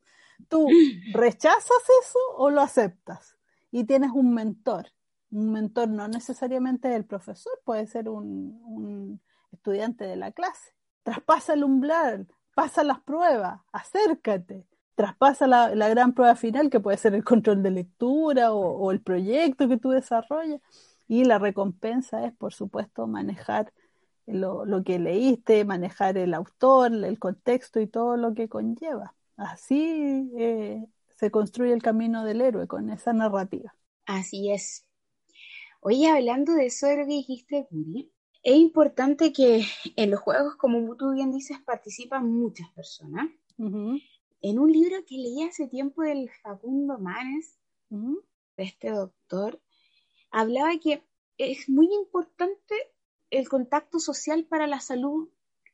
Tú 0.50 0.68
rechazas 1.14 1.84
eso 2.02 2.20
o 2.36 2.50
lo 2.50 2.62
aceptas. 2.62 3.36
Y 3.72 3.86
tienes 3.86 4.12
un 4.12 4.34
mentor. 4.34 4.88
Un 5.32 5.52
mentor 5.52 5.90
no 5.90 6.08
necesariamente 6.08 6.94
el 6.94 7.06
profesor, 7.06 7.54
puede 7.64 7.86
ser 7.86 8.10
un, 8.10 8.60
un 8.66 9.22
estudiante 9.52 10.06
de 10.06 10.16
la 10.16 10.32
clase. 10.32 10.74
Traspasa 11.04 11.54
el 11.54 11.64
umbral, 11.64 12.28
pasa 12.56 12.84
las 12.84 13.00
pruebas, 13.00 13.62
acércate 13.72 14.66
traspasa 15.00 15.48
la, 15.48 15.70
gran 15.88 16.14
prueba 16.14 16.36
final, 16.36 16.70
que 16.70 16.82
puede 16.82 16.98
ser 16.98 17.16
el 17.16 17.24
control 17.24 17.64
de 17.64 17.72
lectura 17.72 18.52
o, 18.52 18.92
el 18.92 19.00
proyecto 19.00 19.70
que 19.70 19.78
tú 19.78 19.92
desarrollas. 19.92 20.60
Y 21.08 21.24
la 21.24 21.40
recompensa 21.40 22.26
es, 22.26 22.34
por 22.36 22.54
supuesto, 22.54 23.08
manejar 23.08 23.72
lo, 24.28 24.84
que 24.84 25.00
leíste, 25.00 25.64
manejar 25.64 26.18
el 26.18 26.34
autor, 26.34 26.92
el 26.94 27.18
contexto 27.18 27.80
y 27.80 27.88
todo 27.88 28.18
lo 28.18 28.34
que 28.34 28.50
conlleva. 28.50 29.16
Así 29.38 30.34
eh, 30.38 30.86
se 31.08 31.32
construye 31.32 31.72
el 31.72 31.82
camino 31.82 32.26
del 32.26 32.42
héroe 32.42 32.68
con 32.68 32.90
esa 32.90 33.14
narrativa. 33.14 33.74
Así 34.06 34.52
es. 34.52 34.86
Oye, 35.80 36.10
hablando 36.10 36.56
de 36.56 36.66
eso 36.66 36.88
de 36.88 36.98
lo 36.98 37.04
que 37.06 37.14
dijiste, 37.14 37.70
es 38.44 38.56
importante 38.58 39.32
que 39.32 39.64
en 39.96 40.12
los 40.12 40.20
juegos, 40.20 40.58
como 40.58 40.94
tú 40.98 41.14
bien 41.14 41.32
dices, 41.32 41.58
participan 41.62 42.30
muchas 42.30 42.70
personas 42.72 43.30
en 44.42 44.60
un 44.60 44.72
libro 44.72 44.98
que 45.06 45.18
leí 45.18 45.44
hace 45.44 45.68
tiempo 45.68 46.04
del 46.04 46.30
Facundo 46.30 46.98
Manes, 46.98 47.60
de 47.90 48.64
este 48.64 48.92
doctor, 48.92 49.62
hablaba 50.32 50.72
que 50.82 51.04
es 51.38 51.70
muy 51.70 51.88
importante 51.94 52.76
el 53.30 53.48
contacto 53.48 54.00
social 54.00 54.46
para 54.46 54.68
la 54.68 54.80
salud 54.80 55.30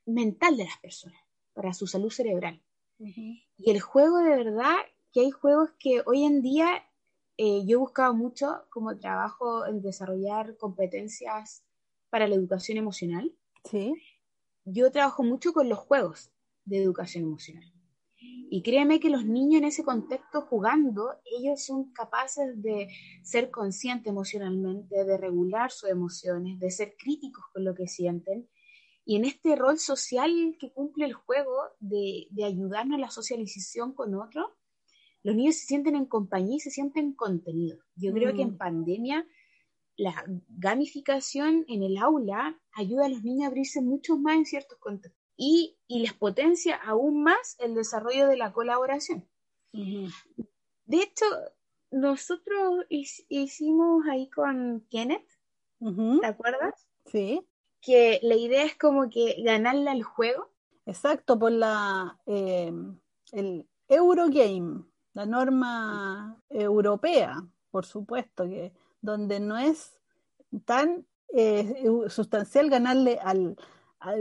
mental 0.06 0.58
de 0.58 0.66
las 0.66 0.78
personas, 0.80 1.20
para 1.54 1.74
su 1.74 1.88
salud 1.88 2.10
cerebral. 2.12 2.62
Y 2.98 3.72
el 3.72 3.82
juego 3.82 4.20
de 4.20 4.30
verdad, 4.30 4.76
que 5.12 5.22
hay 5.22 5.32
juegos 5.32 5.72
que 5.80 6.02
hoy 6.06 6.24
en 6.24 6.42
día 6.42 6.84
eh, 7.38 7.66
yo 7.66 7.78
he 7.78 7.80
buscado 7.80 8.14
mucho 8.14 8.66
como 8.70 8.98
trabajo 8.98 9.66
en 9.66 9.82
desarrollar 9.82 10.58
competencias 10.58 11.66
para 12.10 12.28
la 12.28 12.36
educación 12.36 12.78
emocional. 12.78 13.36
Sí. 13.66 13.94
Yo 14.64 14.92
trabajo 14.92 15.24
mucho 15.24 15.54
con 15.54 15.68
los 15.68 15.80
juegos 15.80 16.32
de 16.64 16.82
educación 16.82 17.26
emocional. 17.26 17.75
Y 18.50 18.62
créeme 18.62 19.00
que 19.00 19.10
los 19.10 19.26
niños 19.26 19.62
en 19.62 19.68
ese 19.68 19.84
contexto 19.84 20.42
jugando, 20.42 21.12
ellos 21.26 21.64
son 21.64 21.92
capaces 21.92 22.62
de 22.62 22.88
ser 23.24 23.50
conscientes 23.50 24.08
emocionalmente, 24.08 25.04
de 25.04 25.18
regular 25.18 25.72
sus 25.72 25.90
emociones, 25.90 26.60
de 26.60 26.72
ser 26.72 26.96
críticos 26.98 27.44
con 27.54 27.66
lo 27.66 27.74
que 27.74 27.88
sienten. 27.88 28.48
Y 29.04 29.16
en 29.16 29.26
este 29.26 29.56
rol 29.56 29.80
social 29.80 30.56
que 30.60 30.72
cumple 30.72 31.06
el 31.06 31.14
juego 31.14 31.56
de, 31.80 32.28
de 32.30 32.44
ayudarnos 32.44 32.98
a 32.98 33.02
la 33.02 33.10
socialización 33.10 33.94
con 33.94 34.16
otros, 34.16 34.48
los 35.24 35.36
niños 35.36 35.56
se 35.56 35.66
sienten 35.66 35.96
en 35.96 36.06
compañía 36.06 36.58
y 36.58 36.60
se 36.60 36.70
sienten 36.70 37.14
contenidos. 37.14 37.84
Yo 37.96 38.14
creo 38.14 38.36
que 38.36 38.44
en 38.44 38.54
mm. 38.54 38.58
pandemia 38.58 39.28
la 39.98 40.24
gamificación 40.50 41.66
en 41.68 41.82
el 41.82 41.98
aula 41.98 42.60
ayuda 42.74 43.06
a 43.06 43.10
los 43.10 43.24
niños 43.24 43.46
a 43.46 43.48
abrirse 43.48 43.82
mucho 43.82 44.18
más 44.18 44.38
en 44.38 44.46
ciertos 44.46 44.78
contextos 44.78 45.25
y, 45.38 45.78
les 45.88 46.14
potencia 46.14 46.76
aún 46.76 47.24
más 47.24 47.56
el 47.60 47.76
desarrollo 47.76 48.28
de 48.28 48.38
la 48.38 48.52
colaboración. 48.52 49.28
De 49.72 50.98
hecho, 50.98 51.26
nosotros 51.92 52.86
hicimos 52.90 54.06
ahí 54.08 54.30
con 54.30 54.86
Kenneth, 54.90 55.28
¿te 56.22 56.28
acuerdas? 56.28 56.88
Sí. 57.06 57.46
Que 57.82 58.20
la 58.24 58.36
idea 58.36 58.64
es 58.64 58.76
como 58.76 59.10
que 59.10 59.36
ganarle 59.44 59.92
al 59.92 60.04
juego. 60.04 60.50
Exacto, 60.86 61.38
por 61.38 61.52
la 61.52 62.20
eh, 62.26 62.74
el 63.32 63.68
Eurogame, 63.88 64.84
la 65.14 65.26
norma 65.26 66.42
europea, 66.50 67.44
por 67.72 67.86
supuesto, 67.86 68.46
que 68.46 68.74
donde 69.02 69.40
no 69.40 69.58
es 69.58 70.00
tan 70.66 71.06
eh, 71.34 71.84
sustancial 72.08 72.70
ganarle 72.70 73.20
al, 73.22 73.58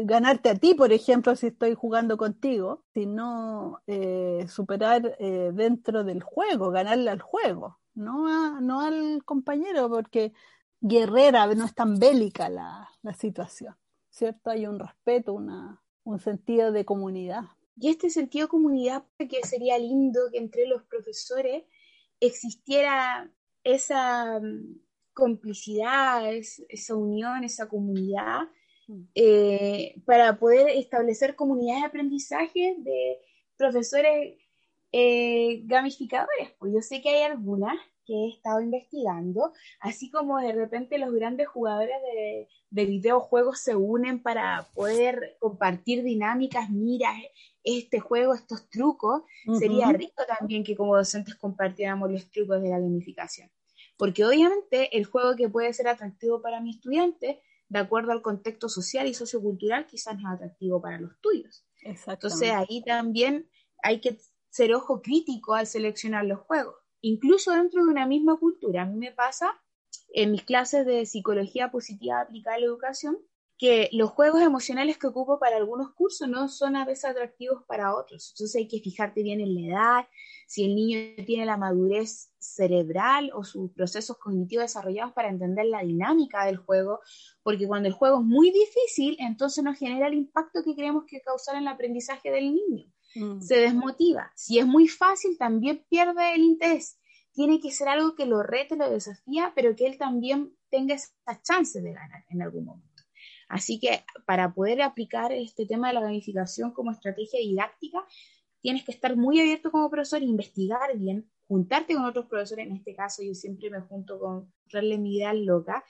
ganarte 0.04 0.50
a 0.50 0.54
ti, 0.54 0.74
por 0.74 0.92
ejemplo, 0.92 1.36
si 1.36 1.48
estoy 1.48 1.74
jugando 1.74 2.16
contigo, 2.16 2.84
sino 2.94 3.82
eh, 3.86 4.46
superar 4.48 5.16
eh, 5.18 5.50
dentro 5.52 6.04
del 6.04 6.22
juego, 6.22 6.70
ganarle 6.70 7.10
al 7.10 7.20
juego, 7.20 7.78
no, 7.94 8.60
no 8.60 8.80
al 8.80 9.24
compañero, 9.24 9.88
porque 9.88 10.32
guerrera 10.80 11.46
no 11.54 11.64
es 11.64 11.74
tan 11.74 11.98
bélica 11.98 12.48
la, 12.48 12.88
situación, 13.18 13.74
¿cierto? 14.10 14.50
Hay 14.50 14.66
un 14.66 14.78
respeto, 14.78 15.32
una, 15.34 15.82
un 16.04 16.18
sentido 16.20 16.72
de 16.72 16.84
comunidad. 16.84 17.44
Y 17.76 17.88
este 17.88 18.10
sentido 18.10 18.46
de 18.46 18.50
comunidad, 18.50 19.04
que 19.18 19.42
sería 19.42 19.78
lindo 19.78 20.20
que 20.30 20.38
entre 20.38 20.66
los 20.66 20.82
profesores 20.84 21.64
existiera 22.20 23.30
esa 23.62 24.40
mm, 24.40 24.78
complicidad, 25.12 26.22
esa 26.32 26.94
unión, 26.94 27.44
esa 27.44 27.68
comunidad 27.68 28.48
eh, 29.14 29.94
para 30.04 30.38
poder 30.38 30.68
establecer 30.68 31.34
comunidades 31.34 31.82
de 31.82 31.86
aprendizaje 31.86 32.76
de 32.78 33.18
profesores 33.56 34.38
eh, 34.92 35.62
gamificadores. 35.64 36.50
Pues 36.58 36.72
yo 36.72 36.80
sé 36.80 37.02
que 37.02 37.10
hay 37.10 37.22
algunas 37.22 37.76
que 38.06 38.12
he 38.12 38.28
estado 38.28 38.60
investigando, 38.60 39.52
así 39.80 40.10
como 40.10 40.38
de 40.38 40.52
repente 40.52 40.98
los 40.98 41.12
grandes 41.12 41.48
jugadores 41.48 41.96
de, 42.02 42.48
de 42.70 42.84
videojuegos 42.84 43.60
se 43.60 43.74
unen 43.74 44.22
para 44.22 44.68
poder 44.74 45.36
compartir 45.40 46.02
dinámicas, 46.02 46.68
mira, 46.68 47.14
este 47.64 47.98
juego, 47.98 48.34
estos 48.34 48.68
trucos, 48.68 49.22
sería 49.58 49.90
rico 49.92 50.22
también 50.38 50.64
que 50.64 50.76
como 50.76 50.96
docentes 50.96 51.34
compartiéramos 51.34 52.10
los 52.10 52.30
trucos 52.30 52.62
de 52.62 52.68
la 52.68 52.78
gamificación. 52.78 53.50
Porque 53.96 54.24
obviamente 54.24 54.96
el 54.96 55.06
juego 55.06 55.34
que 55.34 55.48
puede 55.48 55.72
ser 55.72 55.88
atractivo 55.88 56.42
para 56.42 56.60
mi 56.60 56.70
estudiante, 56.70 57.40
de 57.68 57.78
acuerdo 57.78 58.12
al 58.12 58.22
contexto 58.22 58.68
social 58.68 59.06
y 59.06 59.14
sociocultural, 59.14 59.86
quizás 59.86 60.18
no 60.18 60.28
es 60.28 60.34
atractivo 60.34 60.80
para 60.80 61.00
los 61.00 61.18
tuyos. 61.20 61.66
Entonces 61.82 62.50
ahí 62.50 62.82
también 62.84 63.48
hay 63.82 64.00
que 64.00 64.18
ser 64.48 64.74
ojo 64.74 65.02
crítico 65.02 65.54
al 65.54 65.66
seleccionar 65.66 66.24
los 66.24 66.40
juegos. 66.40 66.76
Incluso 67.00 67.52
dentro 67.52 67.84
de 67.84 67.90
una 67.90 68.06
misma 68.06 68.38
cultura. 68.38 68.82
A 68.82 68.86
mí 68.86 68.96
me 68.96 69.12
pasa 69.12 69.50
en 70.08 70.30
mis 70.30 70.44
clases 70.44 70.86
de 70.86 71.04
psicología 71.06 71.70
positiva 71.70 72.20
aplicada 72.20 72.56
a 72.56 72.60
la 72.60 72.66
educación 72.66 73.18
que 73.64 73.88
los 73.92 74.10
juegos 74.10 74.42
emocionales 74.42 74.98
que 74.98 75.06
ocupo 75.06 75.38
para 75.38 75.56
algunos 75.56 75.94
cursos 75.94 76.28
no 76.28 76.48
son 76.48 76.76
a 76.76 76.84
veces 76.84 77.06
atractivos 77.06 77.64
para 77.66 77.94
otros. 77.96 78.34
Entonces 78.34 78.56
hay 78.56 78.68
que 78.68 78.80
fijarte 78.80 79.22
bien 79.22 79.40
en 79.40 79.54
la 79.54 79.60
edad, 79.62 80.08
si 80.46 80.66
el 80.66 80.74
niño 80.74 80.98
tiene 81.24 81.46
la 81.46 81.56
madurez 81.56 82.30
cerebral 82.38 83.30
o 83.32 83.42
sus 83.42 83.72
procesos 83.72 84.18
cognitivos 84.18 84.64
desarrollados 84.64 85.14
para 85.14 85.30
entender 85.30 85.64
la 85.64 85.82
dinámica 85.82 86.44
del 86.44 86.58
juego, 86.58 87.00
porque 87.42 87.66
cuando 87.66 87.88
el 87.88 87.94
juego 87.94 88.18
es 88.18 88.26
muy 88.26 88.50
difícil, 88.50 89.16
entonces 89.18 89.64
no 89.64 89.74
genera 89.74 90.08
el 90.08 90.14
impacto 90.14 90.62
que 90.62 90.74
creemos 90.74 91.04
que 91.06 91.22
causar 91.22 91.54
en 91.54 91.62
el 91.62 91.68
aprendizaje 91.68 92.30
del 92.30 92.54
niño. 92.54 92.92
Mm. 93.14 93.40
Se 93.40 93.56
desmotiva. 93.56 94.30
Si 94.36 94.58
es 94.58 94.66
muy 94.66 94.88
fácil, 94.88 95.38
también 95.38 95.86
pierde 95.88 96.34
el 96.34 96.42
interés. 96.42 97.00
Tiene 97.32 97.60
que 97.60 97.70
ser 97.70 97.88
algo 97.88 98.14
que 98.14 98.26
lo 98.26 98.42
rete, 98.42 98.76
lo 98.76 98.90
desafía, 98.90 99.52
pero 99.56 99.74
que 99.74 99.86
él 99.86 99.96
también 99.96 100.54
tenga 100.68 100.96
esa 100.96 101.40
chance 101.42 101.80
de 101.80 101.94
ganar 101.94 102.26
en 102.28 102.42
algún 102.42 102.66
momento. 102.66 102.93
Así 103.48 103.78
que 103.78 104.04
para 104.26 104.52
poder 104.54 104.82
aplicar 104.82 105.32
este 105.32 105.66
tema 105.66 105.88
de 105.88 105.94
la 105.94 106.00
gamificación 106.00 106.72
como 106.72 106.90
estrategia 106.90 107.40
didáctica, 107.40 108.04
tienes 108.60 108.84
que 108.84 108.92
estar 108.92 109.16
muy 109.16 109.40
abierto 109.40 109.70
como 109.70 109.90
profesor, 109.90 110.22
investigar 110.22 110.96
bien, 110.96 111.30
juntarte 111.46 111.94
con 111.94 112.04
otros 112.04 112.26
profesores. 112.26 112.66
En 112.66 112.72
este 112.72 112.94
caso, 112.94 113.22
yo 113.22 113.34
siempre 113.34 113.70
me 113.70 113.80
junto 113.80 114.18
con 114.18 114.52
Rarle 114.70 114.98
mi 114.98 115.16
idea 115.16 115.34
loca, 115.34 115.84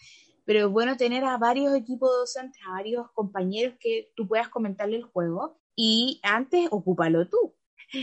pero 0.44 0.66
es 0.66 0.72
bueno 0.72 0.96
tener 0.96 1.24
a 1.24 1.38
varios 1.38 1.74
equipos 1.74 2.10
docentes, 2.10 2.60
a 2.66 2.72
varios 2.72 3.10
compañeros 3.12 3.76
que 3.78 4.12
tú 4.16 4.26
puedas 4.26 4.48
comentarle 4.48 4.96
el 4.96 5.04
juego 5.04 5.58
y 5.76 6.20
antes 6.22 6.68
ocúpalo 6.70 7.28
tú. 7.28 7.54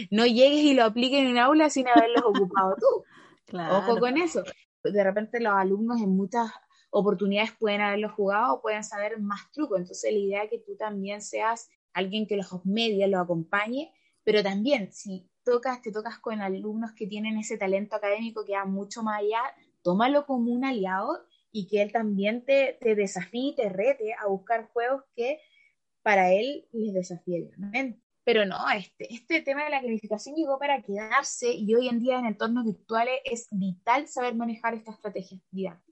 No 0.09 0.25
llegues 0.25 0.63
y 0.63 0.73
lo 0.73 0.85
apliques 0.85 1.19
en 1.19 1.27
el 1.27 1.37
aula 1.37 1.69
sin 1.69 1.87
haberlos 1.87 2.23
ocupado 2.23 2.75
tú. 2.79 3.03
Ojo 3.71 3.99
con 3.99 4.17
eso. 4.17 4.43
De 4.83 5.03
repente 5.03 5.39
los 5.39 5.53
alumnos 5.53 6.01
en 6.01 6.15
muchas 6.15 6.49
oportunidades 6.91 7.51
pueden 7.53 7.81
haberlo 7.81 8.09
jugado 8.09 8.55
o 8.55 8.61
pueden 8.61 8.83
saber 8.83 9.19
más 9.19 9.51
trucos. 9.51 9.79
Entonces 9.79 10.11
la 10.11 10.19
idea 10.19 10.43
es 10.43 10.49
que 10.51 10.59
tú 10.59 10.75
también 10.75 11.21
seas 11.21 11.69
alguien 11.93 12.27
que 12.27 12.37
los 12.37 12.65
media, 12.65 13.07
lo 13.07 13.19
acompañe, 13.19 13.91
pero 14.23 14.43
también 14.43 14.91
si 14.91 15.27
tocas, 15.43 15.81
te 15.81 15.91
tocas 15.91 16.19
con 16.19 16.41
alumnos 16.41 16.91
que 16.93 17.07
tienen 17.07 17.37
ese 17.37 17.57
talento 17.57 17.95
académico 17.95 18.45
que 18.45 18.53
va 18.53 18.65
mucho 18.65 19.03
más 19.03 19.19
allá, 19.19 19.41
tómalo 19.81 20.25
como 20.25 20.51
un 20.51 20.63
aliado 20.63 21.25
y 21.51 21.67
que 21.67 21.81
él 21.81 21.91
también 21.91 22.45
te, 22.45 22.77
te 22.79 22.95
desafíe, 22.95 23.55
te 23.55 23.69
rete 23.69 24.13
a 24.13 24.27
buscar 24.27 24.69
juegos 24.71 25.03
que 25.15 25.39
para 26.03 26.33
él 26.33 26.67
les 26.71 26.93
desafíe 26.93 27.49
Pero 28.23 28.45
no, 28.45 28.57
este, 28.71 29.13
este 29.13 29.41
tema 29.41 29.63
de 29.63 29.69
la 29.69 29.81
gamificación 29.81 30.35
llegó 30.35 30.59
para 30.59 30.81
quedarse 30.81 31.53
y 31.53 31.73
hoy 31.73 31.87
en 31.87 31.99
día 31.99 32.19
en 32.19 32.25
entornos 32.25 32.65
virtuales 32.65 33.19
es 33.25 33.47
vital 33.51 34.07
saber 34.07 34.35
manejar 34.35 34.73
esta 34.73 34.91
estrategia 34.91 35.39
didáctica. 35.51 35.90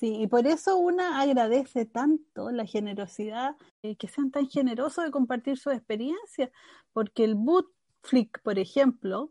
Sí, 0.00 0.16
y 0.18 0.26
por 0.28 0.46
eso 0.46 0.78
una 0.78 1.20
agradece 1.20 1.84
tanto 1.84 2.50
la 2.50 2.64
generosidad, 2.64 3.54
eh, 3.82 3.96
que 3.96 4.08
sean 4.08 4.30
tan 4.30 4.48
generosos 4.48 5.04
de 5.04 5.10
compartir 5.10 5.58
su 5.58 5.70
experiencia, 5.70 6.50
porque 6.94 7.22
el 7.22 7.34
Bootflick, 7.34 8.40
por 8.40 8.58
ejemplo, 8.58 9.28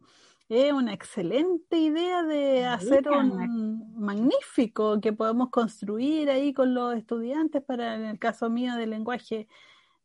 es 0.48 0.72
una 0.72 0.94
excelente 0.94 1.76
idea 1.80 2.22
de 2.22 2.68
hacer 2.68 3.10
un 3.10 3.96
magnífico 4.00 5.02
que 5.02 5.12
podemos 5.12 5.50
construir 5.50 6.30
ahí 6.30 6.54
con 6.54 6.76
los 6.76 6.96
estudiantes 6.96 7.64
para, 7.64 7.96
en 7.96 8.06
el 8.06 8.20
caso 8.20 8.52
mío, 8.52 8.76
de 8.76 8.86
lenguaje, 8.86 9.48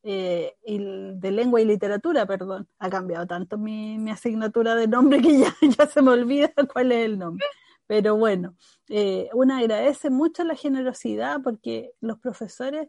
eh, 0.02 0.54
de 0.64 1.30
lengua 1.30 1.60
y 1.60 1.66
literatura, 1.66 2.24
perdón. 2.24 2.66
Ha 2.78 2.88
cambiado 2.88 3.26
tanto 3.26 3.58
mi, 3.58 3.98
mi 3.98 4.10
asignatura 4.10 4.74
de 4.76 4.88
nombre 4.88 5.20
que 5.20 5.40
ya, 5.40 5.54
ya 5.78 5.86
se 5.86 6.00
me 6.00 6.12
olvida 6.12 6.54
cuál 6.72 6.90
es 6.92 7.04
el 7.04 7.18
nombre. 7.18 7.44
Pero 7.86 8.16
bueno, 8.16 8.56
eh, 8.88 9.28
uno 9.34 9.56
agradece 9.56 10.10
mucho 10.10 10.44
la 10.44 10.56
generosidad 10.56 11.42
porque 11.42 11.92
los 12.00 12.18
profesores 12.18 12.88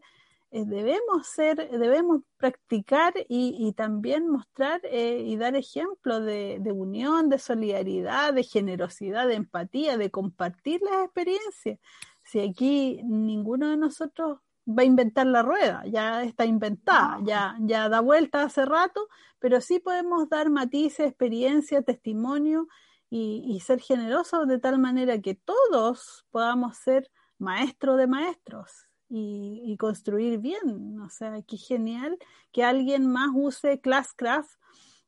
eh, 0.52 0.64
debemos 0.64 1.26
ser, 1.26 1.70
debemos 1.70 2.22
practicar 2.38 3.12
y, 3.28 3.72
también 3.76 4.28
mostrar 4.28 4.80
eh, 4.84 5.22
y 5.26 5.36
dar 5.36 5.56
ejemplo 5.56 6.20
de, 6.20 6.60
unión, 6.72 7.28
de 7.28 7.38
solidaridad, 7.38 8.32
de 8.32 8.44
generosidad, 8.44 9.26
de 9.26 9.34
empatía, 9.34 9.98
de 9.98 10.10
compartir 10.10 10.80
las 10.82 11.04
experiencias. 11.04 11.78
Si 12.24 12.40
aquí 12.40 13.00
ninguno 13.04 13.68
de 13.70 13.76
nosotros 13.76 14.38
va 14.66 14.82
a 14.82 14.84
inventar 14.86 15.26
la 15.26 15.42
rueda, 15.42 15.84
ya 15.86 16.22
está 16.22 16.44
inventada, 16.44 17.18
ya, 17.24 17.56
ya 17.60 17.88
da 17.88 18.00
vuelta 18.00 18.42
hace 18.42 18.64
rato, 18.64 19.08
pero 19.38 19.60
sí 19.60 19.78
podemos 19.78 20.28
dar 20.28 20.50
matices, 20.50 21.06
experiencia, 21.08 21.82
testimonio 21.82 22.66
y, 23.10 23.60
ser 23.60 23.80
generosos 23.80 24.48
de 24.48 24.58
tal 24.58 24.78
manera 24.78 25.20
que 25.20 25.34
todos 25.34 26.26
podamos 26.30 26.76
ser 26.76 27.10
maestros 27.38 27.98
de 27.98 28.06
maestros 28.06 28.88
y, 29.08 29.76
construir 29.78 30.38
bien. 30.38 31.00
O 31.00 31.10
sea, 31.10 31.40
qué 31.42 31.56
genial 31.56 32.18
que 32.52 32.64
alguien 32.64 33.06
más 33.06 33.30
use 33.34 33.80
Classcraft 33.80 34.50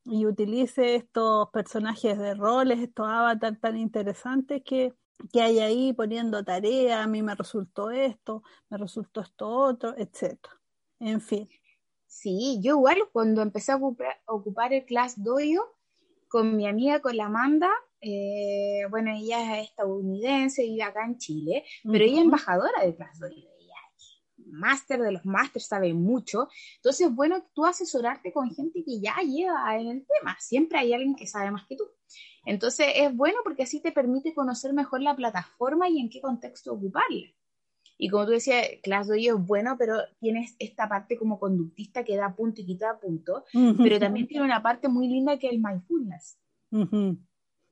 y 0.05 0.27
utilice 0.27 0.95
estos 0.95 1.51
personajes 1.51 2.19
de 2.19 2.35
roles, 2.35 2.79
estos 2.81 3.07
avatars 3.07 3.61
tan 3.61 3.77
interesantes 3.77 4.63
que, 4.65 4.95
que 5.33 5.43
hay 5.43 5.59
ahí 5.59 5.93
poniendo 5.93 6.45
tarea, 6.45 7.03
a 7.03 7.07
mí 7.07 7.23
me 7.23 7.35
resultó 7.35 7.91
esto, 7.91 8.43
me 8.71 8.79
resultó 8.79 9.21
esto 9.21 9.49
otro, 9.49 9.95
etc. 9.99 10.39
En 11.01 11.21
fin. 11.21 11.49
Sí, 12.07 12.59
yo 12.63 12.77
igual 12.77 12.97
cuando 13.13 13.43
empecé 13.43 13.73
a 13.73 13.77
ocupar, 13.77 14.19
ocupar 14.27 14.73
el 14.73 14.87
Class 14.87 15.23
Dojo 15.23 15.77
con 16.29 16.57
mi 16.57 16.67
amiga, 16.67 17.01
con 17.01 17.17
la 17.17 17.27
Amanda, 17.27 17.71
eh, 18.01 18.83
bueno, 18.91 19.11
ella 19.15 19.61
es 19.61 19.69
estadounidense, 19.69 20.63
vive 20.63 20.83
acá 20.83 21.05
en 21.05 21.19
Chile, 21.19 21.65
pero 21.83 22.05
ella 22.05 22.19
es 22.19 22.25
embajadora 22.25 22.85
de 22.85 22.95
Class 22.95 23.21
ella 23.23 23.45
es 23.97 24.19
máster 24.47 25.01
de 25.01 25.13
los 25.13 25.25
másters, 25.25 25.67
sabe 25.67 25.93
mucho. 25.95 26.49
Entonces, 26.77 27.15
bueno, 27.15 27.45
tú 27.55 27.67
asesorarte 27.67 28.33
con 28.33 28.51
gente 28.55 28.85
que 28.85 29.01
ya 29.01 29.17
lleva 29.25 29.77
en 29.77 29.89
el 29.89 30.07
tema. 30.07 30.37
Siempre 30.41 30.79
hay 30.79 30.93
alguien 30.93 31.17
que 31.17 31.27
sabe 31.27 31.51
más 31.51 31.67
que 31.67 31.77
tú. 31.77 31.85
Entonces, 32.45 32.87
es 32.95 33.15
bueno 33.15 33.39
porque 33.43 33.65
así 33.65 33.81
te 33.81 33.93
permite 33.93 34.35
conocer 34.35 34.73
mejor 34.73 35.03
la 35.03 35.17
plataforma 35.17 35.89
y 35.89 36.01
en 36.01 36.09
qué 36.09 36.21
contexto 36.21 36.73
ocuparla. 36.73 37.27
Y 38.01 38.09
como 38.11 38.27
tú 38.27 38.31
decías, 38.31 38.65
ClassDojo 38.85 39.19
es 39.19 39.47
bueno, 39.47 39.75
pero 39.77 39.97
tienes 40.21 40.55
esta 40.61 40.89
parte 40.89 41.19
como 41.19 41.41
conductista 41.41 42.05
que 42.05 42.17
da 42.17 42.35
punto 42.35 42.61
y 42.61 42.67
quita 42.67 42.99
punto, 43.01 43.45
pero 43.77 43.99
también 43.99 44.29
tiene 44.29 44.45
una 44.45 44.63
parte 44.63 44.89
muy 44.89 45.09
linda 45.09 45.37
que 45.37 45.49
es 45.49 45.53
el 45.55 45.61
mindfulness 45.61 46.39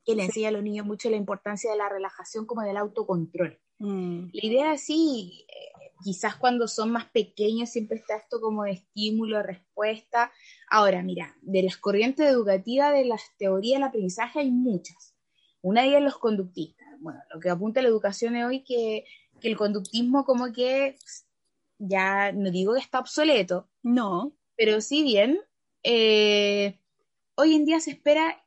que 0.07 0.15
le 0.15 0.23
enseña 0.23 0.47
a 0.47 0.51
los 0.51 0.63
niños 0.63 0.85
mucho 0.85 1.09
la 1.09 1.17
importancia 1.17 1.69
de 1.69 1.77
la 1.77 1.89
relajación 1.89 2.45
como 2.45 2.61
del 2.61 2.77
autocontrol. 2.77 3.59
Mm. 3.79 4.29
La 4.31 4.45
idea 4.45 4.73
es 4.73 4.85
sí, 4.85 5.45
eh, 5.49 5.91
quizás 6.01 6.37
cuando 6.37 6.69
son 6.69 6.91
más 6.91 7.09
pequeños 7.09 7.69
siempre 7.69 7.97
está 7.97 8.15
esto 8.15 8.39
como 8.39 8.63
de 8.63 8.71
estímulo, 8.71 9.43
respuesta. 9.43 10.31
Ahora, 10.69 11.03
mira, 11.03 11.35
de 11.41 11.61
las 11.61 11.75
corrientes 11.75 12.25
educativas 12.25 12.93
de 12.93 13.03
las 13.03 13.21
teorías 13.37 13.79
del 13.79 13.89
aprendizaje 13.89 14.39
hay 14.39 14.49
muchas. 14.49 15.13
Una 15.61 15.81
de 15.81 15.89
ellas 15.89 16.03
los 16.03 16.17
conductistas. 16.17 16.87
Bueno, 17.01 17.19
lo 17.33 17.41
que 17.41 17.49
apunta 17.49 17.81
la 17.81 17.89
educación 17.89 18.37
es 18.37 18.45
hoy 18.45 18.63
que, 18.63 19.03
que 19.41 19.49
el 19.49 19.57
conductismo 19.57 20.23
como 20.23 20.53
que 20.53 20.95
ya 21.79 22.31
no 22.31 22.49
digo 22.49 22.75
que 22.75 22.79
está 22.79 22.99
obsoleto. 22.99 23.67
No. 23.83 24.31
Pero 24.55 24.79
sí 24.79 25.03
bien, 25.03 25.37
eh, 25.83 26.79
hoy 27.35 27.55
en 27.55 27.65
día 27.65 27.81
se 27.81 27.91
espera 27.91 28.41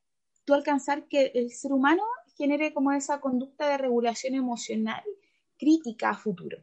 alcanzar 0.55 1.07
que 1.09 1.33
el 1.35 1.51
ser 1.51 1.73
humano 1.73 2.03
genere 2.37 2.73
como 2.73 2.93
esa 2.93 3.21
conducta 3.21 3.69
de 3.69 3.79
regulación 3.79 4.35
emocional 4.35 5.03
crítica 5.59 6.11
a 6.11 6.17
futuro. 6.17 6.59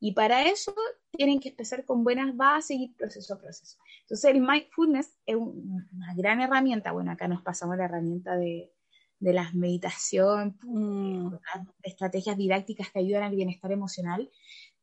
Y 0.00 0.12
para 0.12 0.42
eso 0.42 0.74
tienen 1.10 1.40
que 1.40 1.48
empezar 1.48 1.84
con 1.84 2.04
buenas 2.04 2.36
bases 2.36 2.76
y 2.78 2.88
proceso 2.88 3.34
a 3.34 3.38
proceso. 3.38 3.78
Entonces 4.02 4.30
el 4.30 4.40
mindfulness 4.40 5.16
es 5.24 5.36
una 5.36 6.14
gran 6.14 6.40
herramienta. 6.42 6.92
Bueno, 6.92 7.10
acá 7.12 7.26
nos 7.26 7.42
pasamos 7.42 7.78
la 7.78 7.86
herramienta 7.86 8.36
de, 8.36 8.70
de 9.18 9.32
las 9.32 9.54
meditación, 9.54 10.58
mm. 10.62 11.34
estrategias 11.82 12.36
didácticas 12.36 12.90
que 12.90 12.98
ayudan 12.98 13.22
al 13.22 13.34
bienestar 13.34 13.72
emocional, 13.72 14.30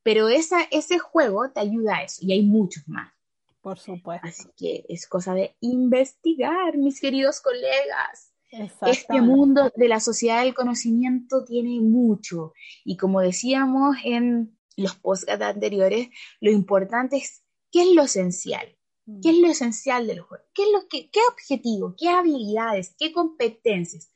pero 0.02 0.30
esa, 0.30 0.64
ese 0.72 0.98
juego 0.98 1.52
te 1.52 1.60
ayuda 1.60 1.98
a 1.98 2.04
eso 2.04 2.26
y 2.26 2.32
hay 2.32 2.42
muchos 2.42 2.88
más. 2.88 3.14
Por 3.62 3.78
supuesto. 3.78 4.28
Así 4.28 4.50
que 4.58 4.86
es 4.90 5.08
cosa 5.08 5.36
de 5.36 5.56
investigar, 5.60 6.78
mis 6.78 7.00
queridos 7.00 7.42
colegas. 7.42 8.31
Este 8.52 9.22
mundo 9.22 9.72
de 9.76 9.88
la 9.88 10.00
sociedad 10.00 10.44
del 10.44 10.54
conocimiento 10.54 11.46
tiene 11.46 11.80
mucho. 11.80 12.54
Y 12.84 12.98
como 12.98 13.22
decíamos 13.22 13.98
en 14.04 14.58
los 14.76 14.96
podcasts 14.96 15.44
anteriores, 15.44 16.10
lo 16.42 16.52
importante 16.52 17.18
es 17.18 17.44
qué 17.72 17.84
es 17.84 17.92
lo 17.94 18.04
esencial. 18.04 18.78
¿Qué 19.22 19.32
es 19.32 19.38
lo 19.40 19.48
esencial 19.48 20.08
del 20.08 20.22
juego? 20.22 20.44
¿Qué, 20.54 20.64
es 20.64 20.70
lo 20.72 20.88
que, 20.88 21.10
qué 21.10 21.20
objetivo? 21.30 21.96
¿Qué 21.98 22.08
habilidades? 22.08 22.96
¿Qué 22.98 23.12
competencias? 23.12 24.12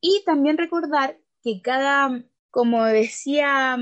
Y 0.00 0.22
también 0.24 0.58
recordar 0.58 1.20
que 1.42 1.60
cada, 1.62 2.24
como 2.50 2.84
decía 2.84 3.76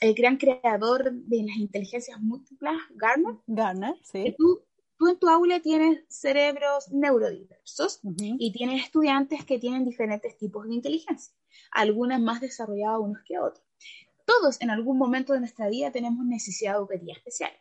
el 0.00 0.14
gran 0.14 0.36
creador 0.36 1.12
de 1.12 1.42
las 1.42 1.56
inteligencias 1.56 2.20
múltiples, 2.20 2.72
Garner, 2.90 3.34
Garner 3.46 3.94
sí. 4.02 4.34
tú, 4.36 4.62
tú, 4.98 5.08
en 5.08 5.18
tu 5.18 5.28
aula 5.28 5.60
tienes 5.60 6.04
cerebros 6.08 6.90
neurodiversos 6.90 8.00
y 8.18 8.52
tienes 8.52 8.84
estudiantes 8.84 9.44
que 9.44 9.58
tienen 9.58 9.84
diferentes 9.84 10.36
tipos 10.36 10.66
de 10.66 10.74
inteligencia, 10.74 11.34
algunas 11.70 12.20
más 12.20 12.40
desarrolladas 12.40 13.00
unos 13.00 13.22
que 13.24 13.38
otros. 13.38 13.64
Todos 14.26 14.60
en 14.60 14.70
algún 14.70 14.98
momento 14.98 15.32
de 15.32 15.40
nuestra 15.40 15.68
vida 15.68 15.90
tenemos 15.90 16.26
necesidad 16.26 16.76
educativa 16.76 17.14
especial. 17.14 17.52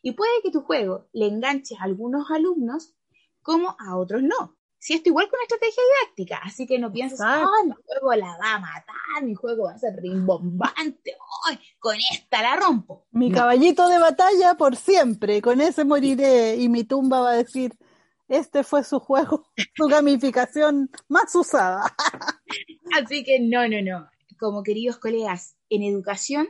Y 0.00 0.12
puede 0.12 0.40
que 0.42 0.50
tu 0.50 0.62
juego 0.62 1.08
le 1.12 1.26
enganches 1.26 1.78
a 1.80 1.84
algunos 1.84 2.30
alumnos 2.30 2.94
como 3.42 3.76
a 3.78 3.98
otros 3.98 4.22
no. 4.22 4.56
Si 4.84 4.92
esto 4.92 5.08
igual 5.08 5.30
con 5.30 5.40
estrategia 5.40 5.82
didáctica, 5.82 6.40
así 6.44 6.66
que 6.66 6.78
no 6.78 6.92
pienses, 6.92 7.18
ah, 7.22 7.42
mi 7.64 7.72
juego 7.72 8.14
la 8.16 8.36
va 8.36 8.52
a 8.56 8.58
matar, 8.58 9.22
mi 9.22 9.34
juego 9.34 9.64
va 9.64 9.72
a 9.72 9.78
ser 9.78 9.96
rimbombante, 9.96 11.16
¡ay! 11.48 11.58
con 11.78 11.96
esta 12.12 12.42
la 12.42 12.56
rompo. 12.56 13.06
Mi 13.10 13.32
caballito 13.32 13.88
de 13.88 13.98
batalla 13.98 14.56
por 14.58 14.76
siempre, 14.76 15.40
con 15.40 15.62
ese 15.62 15.86
moriré 15.86 16.56
y 16.56 16.68
mi 16.68 16.84
tumba 16.84 17.22
va 17.22 17.30
a 17.30 17.36
decir, 17.36 17.72
este 18.28 18.62
fue 18.62 18.84
su 18.84 19.00
juego, 19.00 19.48
su 19.74 19.86
gamificación 19.86 20.90
más 21.08 21.34
usada. 21.34 21.96
así 22.94 23.24
que 23.24 23.40
no, 23.40 23.66
no, 23.66 23.80
no. 23.80 24.10
Como 24.38 24.62
queridos 24.62 24.98
colegas, 24.98 25.56
en 25.70 25.82
educación 25.82 26.46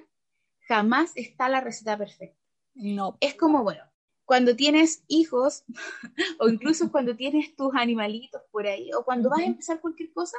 jamás 0.66 1.12
está 1.14 1.48
la 1.48 1.60
receta 1.60 1.96
perfecta. 1.96 2.40
No. 2.74 3.16
Es 3.20 3.36
como, 3.36 3.62
bueno, 3.62 3.84
cuando 4.24 4.56
tienes 4.56 5.04
hijos, 5.08 5.64
o 6.38 6.48
incluso 6.48 6.90
cuando 6.90 7.16
tienes 7.16 7.54
tus 7.56 7.74
animalitos 7.74 8.42
por 8.50 8.66
ahí, 8.66 8.90
o 8.92 9.04
cuando 9.04 9.30
vas 9.30 9.40
a 9.40 9.44
empezar 9.44 9.80
cualquier 9.80 10.12
cosa, 10.12 10.36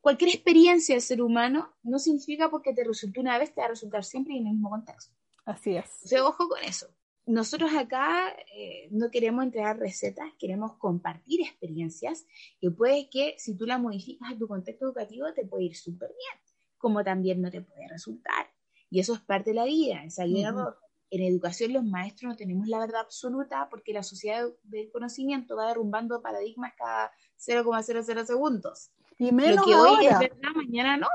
cualquier 0.00 0.30
experiencia 0.30 0.94
del 0.94 1.02
ser 1.02 1.22
humano 1.22 1.72
no 1.82 1.98
significa 1.98 2.50
porque 2.50 2.74
te 2.74 2.84
resultó 2.84 3.20
una 3.20 3.38
vez, 3.38 3.54
te 3.54 3.60
va 3.60 3.66
a 3.66 3.70
resultar 3.70 4.04
siempre 4.04 4.36
en 4.36 4.46
el 4.46 4.52
mismo 4.52 4.70
contexto. 4.70 5.14
Así 5.44 5.76
es. 5.76 5.86
O 6.04 6.08
sea, 6.08 6.24
ojo 6.26 6.48
con 6.48 6.62
eso. 6.62 6.88
Nosotros 7.26 7.72
acá 7.74 8.36
eh, 8.54 8.88
no 8.90 9.10
queremos 9.10 9.44
entregar 9.44 9.78
recetas, 9.78 10.30
queremos 10.38 10.76
compartir 10.76 11.40
experiencias 11.40 12.26
y 12.60 12.68
puede 12.68 13.08
que 13.08 13.34
si 13.38 13.56
tú 13.56 13.64
las 13.64 13.80
modificas 13.80 14.32
a 14.32 14.36
tu 14.36 14.46
contexto 14.46 14.84
educativo 14.84 15.32
te 15.32 15.46
puede 15.46 15.64
ir 15.64 15.76
súper 15.76 16.10
bien, 16.10 16.42
como 16.76 17.02
también 17.02 17.40
no 17.40 17.50
te 17.50 17.62
puede 17.62 17.88
resultar. 17.88 18.50
Y 18.90 19.00
eso 19.00 19.14
es 19.14 19.20
parte 19.20 19.50
de 19.50 19.56
la 19.56 19.64
vida, 19.64 20.02
ensayo 20.02 20.36
y 20.36 20.42
error 20.42 20.83
en 21.16 21.22
educación 21.22 21.72
los 21.72 21.84
maestros 21.84 22.30
no 22.30 22.36
tenemos 22.36 22.68
la 22.68 22.78
verdad 22.78 23.02
absoluta 23.02 23.68
porque 23.70 23.92
la 23.92 24.02
sociedad 24.02 24.46
del 24.62 24.90
conocimiento 24.90 25.56
va 25.56 25.68
derrumbando 25.68 26.22
paradigmas 26.22 26.72
cada 26.76 27.12
0,00 27.38 28.24
segundos. 28.24 28.90
Y 29.18 29.32
menos 29.32 29.56
Lo 29.56 29.64
que 29.64 29.74
hoy 29.74 30.06
es 30.06 30.18
verdad, 30.18 30.50
mañana 30.54 30.96
no. 30.96 31.08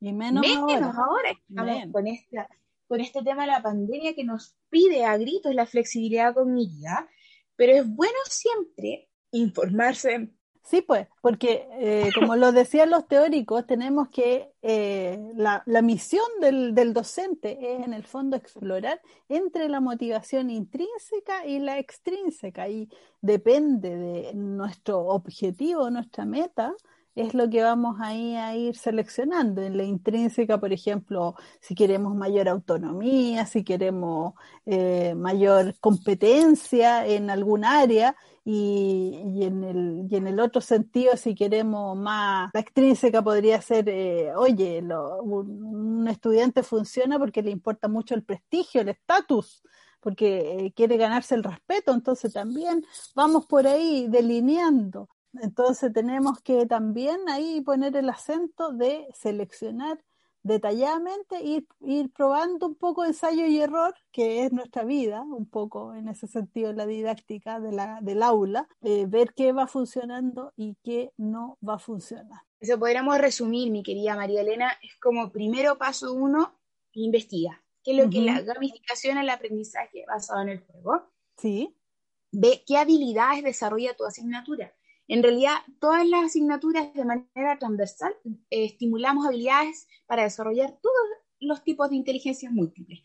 Y 0.00 0.12
menos, 0.12 0.44
ahora. 0.96 1.38
con, 1.92 2.06
esta, 2.06 2.48
con 2.88 3.00
este 3.00 3.22
tema 3.22 3.42
de 3.42 3.52
la 3.52 3.62
pandemia 3.62 4.14
que 4.14 4.24
nos 4.24 4.56
pide 4.68 5.04
a 5.04 5.16
gritos 5.16 5.54
la 5.54 5.66
flexibilidad 5.66 6.34
cognitiva, 6.34 7.08
pero 7.54 7.72
es 7.72 7.88
bueno 7.88 8.18
siempre 8.24 9.08
informarse 9.30 10.32
Sí, 10.64 10.80
pues, 10.80 11.08
porque 11.20 11.66
eh, 11.72 12.10
como 12.14 12.36
lo 12.36 12.52
decían 12.52 12.90
los 12.90 13.06
teóricos, 13.08 13.66
tenemos 13.66 14.08
que, 14.10 14.52
eh, 14.62 15.18
la, 15.34 15.62
la, 15.66 15.82
misión 15.82 16.24
del, 16.40 16.74
del, 16.74 16.94
docente 16.94 17.58
es 17.74 17.84
en 17.84 17.92
el 17.92 18.04
fondo 18.04 18.36
explorar 18.36 19.00
entre 19.28 19.68
la 19.68 19.80
motivación 19.80 20.50
intrínseca 20.50 21.46
y 21.46 21.58
la 21.58 21.78
extrínseca 21.78 22.68
y 22.68 22.88
depende 23.20 23.96
de 23.96 24.34
nuestro 24.34 25.00
objetivo, 25.00 25.90
nuestra 25.90 26.24
meta, 26.24 26.74
es 27.14 27.34
lo 27.34 27.48
que 27.50 27.62
vamos 27.62 27.96
ahí 28.00 28.36
a 28.36 28.56
ir 28.56 28.76
seleccionando. 28.76 29.62
En 29.62 29.76
la 29.76 29.84
intrínseca, 29.84 30.58
por 30.58 30.72
ejemplo, 30.72 31.34
si 31.60 31.74
queremos 31.74 32.14
mayor 32.14 32.48
autonomía, 32.48 33.46
si 33.46 33.64
queremos 33.64 34.34
eh, 34.66 35.14
mayor 35.14 35.74
competencia 35.80 37.06
en 37.06 37.30
algún 37.30 37.64
área, 37.64 38.16
y, 38.44 39.44
en 39.44 39.62
el, 39.62 40.06
y 40.10 40.16
en 40.16 40.26
el 40.26 40.40
otro 40.40 40.60
sentido, 40.60 41.16
si 41.16 41.34
queremos 41.34 41.96
más, 41.96 42.50
la 42.52 42.60
extrínseca 42.60 43.22
podría 43.22 43.60
ser, 43.62 43.88
eh, 43.88 44.34
oye, 44.34 44.82
un, 44.82 46.08
estudiante 46.08 46.62
funciona 46.62 47.18
porque 47.18 47.42
le 47.42 47.50
importa 47.50 47.88
mucho 47.88 48.14
el 48.14 48.24
prestigio, 48.24 48.80
el 48.80 48.88
estatus, 48.88 49.62
porque 50.00 50.66
eh, 50.66 50.72
quiere 50.74 50.96
ganarse 50.96 51.36
el 51.36 51.44
respeto, 51.44 51.92
entonces 51.92 52.32
también 52.32 52.84
vamos 53.14 53.46
por 53.46 53.66
ahí 53.66 54.08
delineando. 54.08 55.08
Entonces 55.40 55.92
tenemos 55.92 56.40
que 56.42 56.66
también 56.66 57.20
ahí 57.28 57.60
poner 57.62 57.96
el 57.96 58.10
acento 58.10 58.72
de 58.72 59.06
seleccionar 59.14 59.98
detalladamente, 60.42 61.42
ir, 61.42 61.66
ir 61.80 62.10
probando 62.12 62.66
un 62.66 62.74
poco 62.74 63.04
ensayo 63.04 63.46
y 63.46 63.60
error, 63.60 63.94
que 64.10 64.44
es 64.44 64.52
nuestra 64.52 64.84
vida, 64.84 65.22
un 65.22 65.48
poco 65.48 65.94
en 65.94 66.08
ese 66.08 66.26
sentido 66.26 66.72
la 66.72 66.86
didáctica 66.86 67.60
de 67.60 67.72
la, 67.72 68.00
del 68.02 68.22
aula, 68.22 68.68
eh, 68.82 69.06
ver 69.06 69.34
qué 69.34 69.52
va 69.52 69.66
funcionando 69.66 70.52
y 70.56 70.76
qué 70.82 71.12
no 71.16 71.58
va 71.66 71.74
a 71.74 71.78
funcionar. 71.78 72.42
Eso 72.60 72.78
podríamos 72.78 73.18
resumir, 73.18 73.70
mi 73.70 73.82
querida 73.82 74.16
María 74.16 74.40
Elena, 74.40 74.72
es 74.82 74.96
como 75.00 75.30
primero 75.30 75.78
paso 75.78 76.12
uno, 76.12 76.58
investiga. 76.92 77.62
¿Qué 77.82 77.92
es 77.92 78.04
lo 78.04 78.08
que 78.08 78.20
la 78.20 78.40
gamificación 78.42 79.18
el 79.18 79.28
aprendizaje 79.28 80.04
basado 80.06 80.42
en 80.42 80.50
el 80.50 80.60
juego? 80.60 81.10
Sí. 81.36 81.76
Ve 82.30 82.62
qué 82.64 82.78
habilidades 82.78 83.42
desarrolla 83.42 83.94
tu 83.94 84.04
asignatura 84.04 84.72
en 85.08 85.22
realidad, 85.22 85.56
todas 85.80 86.06
las 86.06 86.24
asignaturas 86.24 86.92
de 86.94 87.04
manera 87.04 87.58
transversal 87.58 88.14
eh, 88.24 88.64
estimulamos 88.64 89.26
habilidades 89.26 89.88
para 90.06 90.22
desarrollar 90.22 90.78
todos 90.80 90.96
los 91.40 91.64
tipos 91.64 91.90
de 91.90 91.96
inteligencias 91.96 92.52
múltiples, 92.52 93.00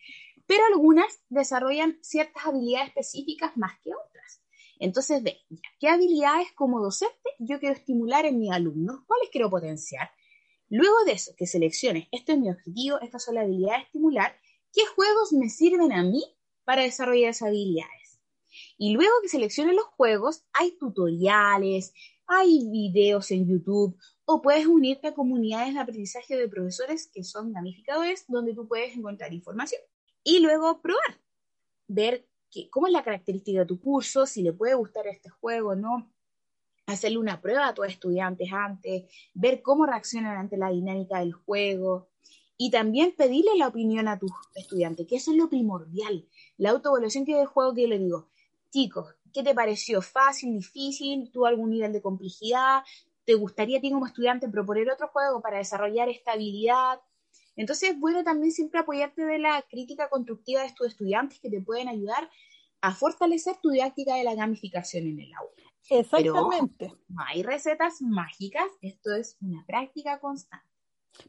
pero 0.46 0.64
algunas 0.72 1.22
desarrollan 1.30 1.98
ciertas 2.02 2.46
habilidades 2.46 2.90
específicas 2.90 3.58
más 3.58 3.80
que 3.82 3.92
otras. 3.94 4.42
Entonces, 4.80 5.24
ve, 5.24 5.40
¿qué 5.80 5.90
habilidades 5.90 6.52
como 6.54 6.82
docente 6.82 7.30
yo 7.40 7.60
quiero 7.60 7.76
estimular 7.76 8.26
en 8.26 8.40
mis 8.40 8.52
alumnos? 8.52 9.02
¿Cuáles 9.08 9.30
quiero 9.32 9.50
potenciar? 9.50 10.12
Luego 10.70 11.04
de 11.06 11.14
eso, 11.14 11.34
que 11.36 11.48
selecciones, 11.48 12.08
este 12.12 12.34
es 12.34 12.40
mi 12.40 12.50
objetivo, 12.50 13.00
estas 13.02 13.24
son 13.24 13.36
las 13.36 13.46
habilidades 13.46 13.80
a 13.80 13.84
estimular, 13.84 14.36
¿qué 14.74 14.86
juegos 14.86 15.34
me 15.34 15.50
sirven 15.50 15.92
a 15.94 16.04
mí 16.04 16.24
para 16.64 16.84
desarrollar 16.84 17.32
esas 17.32 17.48
habilidades? 17.48 18.07
Y 18.78 18.94
luego 18.94 19.14
que 19.22 19.30
selecciones 19.30 19.76
los 19.76 19.86
juegos, 19.86 20.44
hay 20.54 20.78
tutoriales, 20.78 21.94
hay 22.28 22.68
videos 22.70 23.32
en 23.32 23.48
YouTube 23.48 23.98
o 24.26 24.42
puedes 24.42 24.68
unirte 24.68 25.08
a 25.08 25.14
comunidades 25.14 25.74
de 25.74 25.80
aprendizaje 25.80 26.36
de 26.36 26.50
profesores 26.50 27.10
que 27.12 27.24
son 27.24 27.54
gamificadores 27.54 28.26
donde 28.28 28.54
tú 28.54 28.68
puedes 28.68 28.96
encontrar 28.96 29.34
información. 29.34 29.82
Y 30.24 30.40
luego 30.40 30.82
probar, 30.82 31.22
ver 31.88 32.28
cómo 32.70 32.88
es 32.88 32.94
la 32.94 33.04
característica 33.04 33.62
de 33.62 33.66
tu 33.66 33.80
curso, 33.80 34.26
si 34.26 34.44
le 34.44 34.54
puede 34.54 34.76
gustar 34.76 35.08
este 35.08 35.30
juego 35.30 35.70
o 35.70 35.76
no, 35.76 36.12
hacerle 36.86 37.18
una 37.18 37.42
prueba 37.42 37.68
a 37.68 37.74
tus 37.74 37.88
estudiantes 37.88 38.50
antes, 38.52 39.06
ver 39.34 39.62
cómo 39.62 39.86
reaccionan 39.86 40.38
ante 40.38 40.58
la 40.58 40.70
dinámica 40.70 41.20
del 41.20 41.34
juego 41.34 42.10
y 42.58 42.72
también 42.72 43.14
pedirle 43.16 43.52
la 43.58 43.68
opinión 43.68 44.08
a 44.08 44.18
tus 44.18 44.32
estudiantes, 44.56 45.08
que 45.08 45.18
eso 45.18 45.32
es 45.32 45.38
lo 45.38 45.50
primordial. 45.50 46.28
La 46.58 46.72
autoevaluación 46.72 47.26
que 47.26 47.36
de 47.36 47.46
juego 47.46 47.74
que 47.74 47.84
yo 47.84 47.88
le 47.88 48.00
digo, 48.00 48.30
chicos, 48.78 49.16
¿qué 49.34 49.42
te 49.42 49.56
pareció? 49.56 50.04
¿Fácil, 50.04 50.54
difícil? 50.54 51.32
¿Tuvo 51.32 51.48
algún 51.48 51.72
nivel 51.72 51.92
de 51.94 52.02
complejidad? 52.02 52.84
¿Te 53.26 53.34
gustaría 53.34 53.80
a 53.80 53.82
ti 53.82 53.92
como 53.92 54.06
estudiante 54.06 54.48
proponer 54.50 54.88
otro 54.92 55.08
juego 55.08 55.42
para 55.42 55.58
desarrollar 55.58 56.10
esta 56.10 56.34
habilidad? 56.34 57.02
Entonces 57.56 57.90
es 57.90 58.00
bueno 58.00 58.24
también 58.24 58.52
siempre 58.52 58.80
apoyarte 58.80 59.26
de 59.26 59.40
la 59.40 59.64
crítica 59.64 60.10
constructiva 60.10 60.62
de 60.62 60.74
tus 60.74 60.90
estudiantes 60.90 61.40
que 61.40 61.50
te 61.50 61.60
pueden 61.60 61.88
ayudar 61.88 62.30
a 62.82 62.94
fortalecer 62.94 63.56
tu 63.64 63.70
didáctica 63.70 64.14
de 64.14 64.24
la 64.24 64.36
gamificación 64.36 65.08
en 65.08 65.22
el 65.22 65.34
aula. 65.34 65.72
Exactamente. 65.90 66.92
no 67.08 67.24
hay 67.26 67.42
recetas 67.42 68.00
mágicas, 68.04 68.68
esto 68.82 69.16
es 69.16 69.38
una 69.42 69.66
práctica 69.66 70.20
constante. 70.20 70.77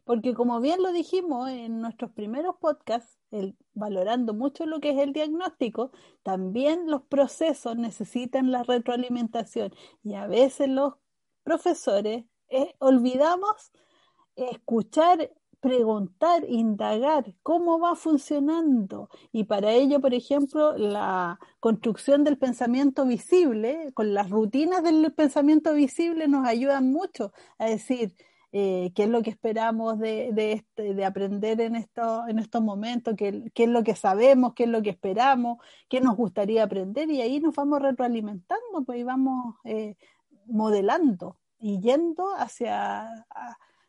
Porque 0.05 0.35
como 0.35 0.61
bien 0.61 0.83
lo 0.83 0.93
dijimos 0.93 1.49
en 1.51 1.81
nuestros 1.81 2.11
primeros 2.13 2.57
podcasts, 2.61 3.19
valorando 3.75 4.35
mucho 4.35 4.67
lo 4.67 4.81
que 4.81 4.91
es 4.91 4.99
el 4.99 5.13
diagnóstico, 5.13 5.91
también 6.23 6.91
los 6.91 7.03
procesos 7.03 7.77
necesitan 7.77 8.51
la 8.51 8.63
retroalimentación 8.63 9.73
y 10.03 10.15
a 10.15 10.27
veces 10.27 10.69
los 10.69 10.95
profesores 11.43 12.25
eh, 12.49 12.75
olvidamos 12.79 13.73
escuchar 14.37 15.31
preguntar, 15.61 16.45
indagar 16.49 17.35
cómo 17.43 17.79
va 17.79 17.97
funcionando. 17.97 19.09
Y 19.33 19.45
para 19.45 19.73
ello, 19.73 20.01
por 20.01 20.15
ejemplo, 20.15 20.77
la 20.77 21.39
construcción 21.61 22.25
del 22.25 22.39
pensamiento 22.39 23.05
visible, 23.05 23.93
con 23.95 24.15
las 24.15 24.31
rutinas 24.31 24.83
del 24.83 25.13
pensamiento 25.13 25.75
visible, 25.75 26.29
nos 26.29 26.47
ayudan 26.47 26.91
mucho 26.93 27.33
a 27.59 27.67
decir 27.67 28.15
eh, 28.53 28.93
qué 28.95 29.05
es 29.05 29.09
lo 29.11 29.23
que 29.23 29.31
esperamos 29.31 29.99
de, 29.99 30.31
de, 30.33 30.53
este, 30.53 30.95
de 30.95 31.05
aprender 31.05 31.61
en, 31.61 31.77
en 31.77 32.39
estos 32.39 32.63
momentos, 32.63 33.15
qué, 33.17 33.51
qué, 33.55 33.65
es 33.65 33.71
lo 33.71 33.85
que 33.85 33.95
sabemos, 33.95 34.55
qué 34.55 34.65
es 34.65 34.71
lo 34.71 34.83
que 34.83 34.91
esperamos, 34.91 35.59
qué 35.89 36.01
nos 36.01 36.17
gustaría 36.17 36.65
aprender. 36.65 37.11
Y 37.11 37.21
ahí 37.21 37.41
nos 37.41 37.55
vamos 37.55 37.83
retroalimentando, 37.83 38.85
pues 38.87 39.01
y 39.01 39.03
vamos 39.03 39.57
eh, 39.65 39.97
modelando 40.47 41.39
y 41.59 41.81
yendo 41.81 42.35
hacia 42.37 43.27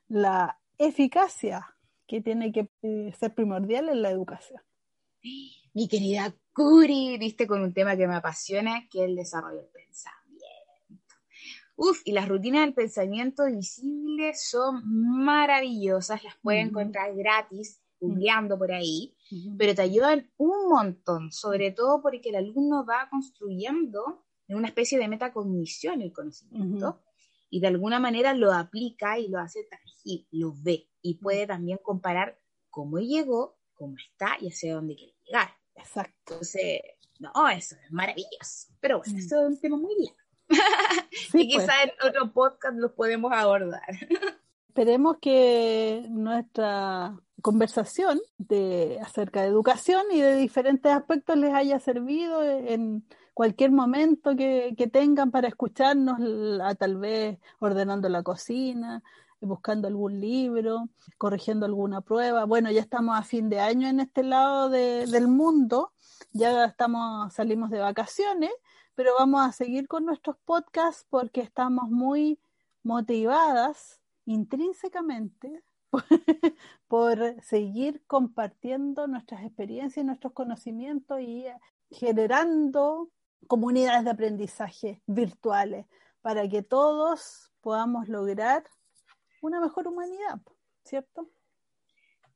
la 0.08 0.60
eficacia 0.78 1.76
que 2.08 2.22
tiene 2.22 2.52
que 2.52 2.70
eh, 2.82 3.14
ser 3.18 3.34
primordial 3.34 3.90
en 3.90 4.02
la 4.02 4.10
educación. 4.10 4.62
Mi 5.74 5.88
querida 5.88 6.34
Curi, 6.54 7.18
viste 7.18 7.46
con 7.46 7.62
un 7.62 7.74
tema 7.74 7.96
que 7.96 8.08
me 8.08 8.16
apasiona, 8.16 8.88
que 8.90 9.04
es 9.04 9.10
el 9.10 9.16
desarrollo 9.16 9.62
del 9.62 9.70
pensamiento. 9.70 10.19
Uf, 11.82 12.02
y 12.04 12.12
las 12.12 12.28
rutinas 12.28 12.66
del 12.66 12.74
pensamiento 12.74 13.46
visible 13.46 14.34
son 14.36 14.84
maravillosas, 14.86 16.22
las 16.26 16.36
puedes 16.42 16.68
encontrar 16.68 17.16
gratis, 17.16 17.82
googleando 18.02 18.58
por 18.58 18.74
ahí, 18.74 19.16
pero 19.58 19.74
te 19.74 19.84
ayudan 19.84 20.30
un 20.36 20.68
montón, 20.68 21.32
sobre 21.32 21.72
todo 21.72 22.02
porque 22.02 22.30
el 22.30 22.36
alumno 22.36 22.86
va 22.86 23.08
construyendo 23.10 24.26
en 24.50 24.58
una 24.58 24.68
especie 24.68 25.00
de 25.00 25.08
metacognición 25.08 26.02
el 26.02 26.12
conocimiento 26.12 27.02
y 27.50 27.62
de 27.62 27.68
alguna 27.68 27.98
manera 27.98 28.34
lo 28.34 28.52
aplica 28.52 29.18
y 29.18 29.30
lo 29.30 29.40
hace 29.40 29.64
tangible, 29.64 30.28
lo 30.32 30.54
ve 30.62 30.90
y 31.02 31.14
puede 31.16 31.48
también 31.48 31.80
comparar 31.82 32.38
cómo 32.70 33.00
llegó, 33.00 33.58
cómo 33.74 33.96
está 33.98 34.36
y 34.42 34.50
hacia 34.50 34.76
dónde 34.76 34.98
quiere 34.98 35.14
llegar. 35.26 35.50
Exacto. 35.76 36.34
Entonces, 36.34 36.82
no, 37.20 37.32
eso 37.48 37.78
es 37.82 37.92
maravilloso. 37.92 38.68
Pero 38.82 38.98
bueno, 38.98 39.18
eso 39.18 39.40
es 39.40 39.48
un 39.48 39.62
tema 39.62 39.78
muy 39.78 39.96
bien. 40.50 40.62
y 41.34 41.48
quizás 41.48 41.68
pues. 41.68 41.94
en 42.02 42.08
otro 42.10 42.34
podcast 42.34 42.76
lo 42.78 42.94
podemos 42.94 43.32
abordar. 43.32 43.82
Esperemos 44.68 45.18
que 45.22 46.06
nuestra 46.10 47.20
conversación 47.42 48.20
de, 48.38 49.00
acerca 49.02 49.42
de 49.42 49.48
educación 49.48 50.04
y 50.12 50.22
de 50.22 50.36
diferentes 50.36 50.92
aspectos 50.92 51.38
les 51.38 51.54
haya 51.54 51.80
servido 51.80 52.44
en 52.44 53.04
cualquier 53.34 53.72
momento 53.72 54.36
que, 54.36 54.90
tengan 54.92 55.32
para 55.32 55.48
escucharnos, 55.48 56.20
a, 56.62 56.76
tal 56.76 56.98
vez 56.98 57.40
ordenando 57.60 58.10
la 58.10 58.22
cocina, 58.22 59.02
buscando 59.42 59.88
algún 59.88 60.20
libro, 60.20 60.90
corrigiendo 61.18 61.66
alguna 61.66 62.02
prueba. 62.02 62.44
Bueno, 62.46 62.70
ya 62.70 62.82
estamos 62.82 63.18
a 63.18 63.24
fin 63.24 63.50
de 63.50 63.60
año 63.60 63.88
en 63.88 64.02
este 64.02 64.24
lado 64.24 64.70
del 64.70 65.28
mundo, 65.28 65.94
ya 66.34 66.66
estamos, 66.66 67.34
salimos 67.34 67.70
de 67.70 67.80
vacaciones, 67.80 68.52
pero 69.00 69.14
vamos 69.18 69.40
a 69.48 69.54
seguir 69.54 69.88
con 69.88 70.04
nuestros 70.04 70.36
podcasts 70.44 71.08
porque 71.10 71.40
estamos 71.40 71.90
muy 71.90 72.38
motivadas 72.84 74.02
intrínsecamente 74.26 75.64
por 76.90 77.42
seguir 77.42 78.04
compartiendo 78.08 79.08
nuestras 79.08 79.46
experiencias 79.46 80.04
y 80.04 80.06
nuestros 80.06 80.34
conocimientos 80.34 81.22
y 81.22 81.46
generando 81.90 83.10
comunidades 83.48 84.04
de 84.04 84.10
aprendizaje 84.10 85.02
virtuales 85.06 85.86
para 86.20 86.50
que 86.50 86.62
todos 86.62 87.54
podamos 87.62 88.10
lograr 88.10 88.66
una 89.42 89.62
mejor 89.62 89.88
humanidad, 89.88 90.42
¿cierto? 90.84 91.32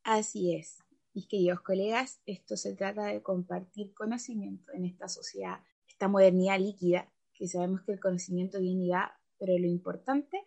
Así 0.05 0.55
es. 0.55 0.81
Mis 1.13 1.27
queridos 1.27 1.59
colegas, 1.59 2.21
esto 2.25 2.55
se 2.55 2.73
trata 2.73 3.03
de 3.03 3.21
compartir 3.21 3.93
conocimiento 3.93 4.71
en 4.71 4.85
esta 4.85 5.09
sociedad, 5.09 5.59
esta 5.93 6.07
modernidad 6.07 6.59
líquida, 6.59 7.11
que 7.33 7.47
sabemos 7.47 7.81
que 7.83 7.93
el 7.93 7.99
conocimiento 7.99 8.59
viene 8.59 8.85
y 8.85 8.89
va, 8.89 9.17
pero 9.39 9.57
lo 9.57 9.67
importante 9.67 10.43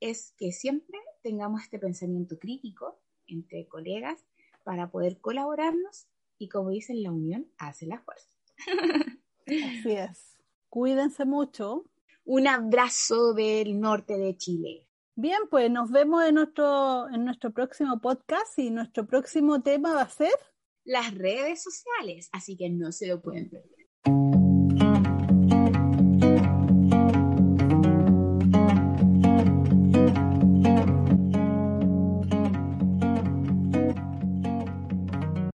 es 0.00 0.34
que 0.36 0.52
siempre 0.52 0.98
tengamos 1.22 1.62
este 1.62 1.78
pensamiento 1.78 2.38
crítico 2.38 3.00
entre 3.26 3.66
colegas 3.68 4.24
para 4.64 4.90
poder 4.90 5.20
colaborarnos 5.20 6.08
y 6.38 6.48
como 6.48 6.70
dicen, 6.70 7.02
la 7.02 7.10
unión 7.10 7.50
hace 7.58 7.86
la 7.86 8.00
fuerza. 8.00 8.28
Así 9.46 9.92
es. 9.92 10.38
Cuídense 10.68 11.24
mucho. 11.24 11.84
Un 12.24 12.46
abrazo 12.46 13.34
del 13.34 13.80
norte 13.80 14.18
de 14.18 14.36
Chile. 14.36 14.86
Bien, 15.16 15.38
pues 15.50 15.70
nos 15.70 15.90
vemos 15.90 16.24
en 16.24 16.36
nuestro, 16.36 17.08
en 17.10 17.24
nuestro 17.24 17.52
próximo 17.52 18.00
podcast 18.00 18.58
y 18.58 18.70
nuestro 18.70 19.06
próximo 19.06 19.62
tema 19.62 19.94
va 19.94 20.02
a 20.02 20.10
ser 20.10 20.32
las 20.84 21.12
redes 21.14 21.62
sociales, 21.62 22.28
así 22.32 22.56
que 22.56 22.70
no 22.70 22.92
se 22.92 23.08
lo 23.08 23.20
pueden 23.20 23.50
perder. 23.50 23.77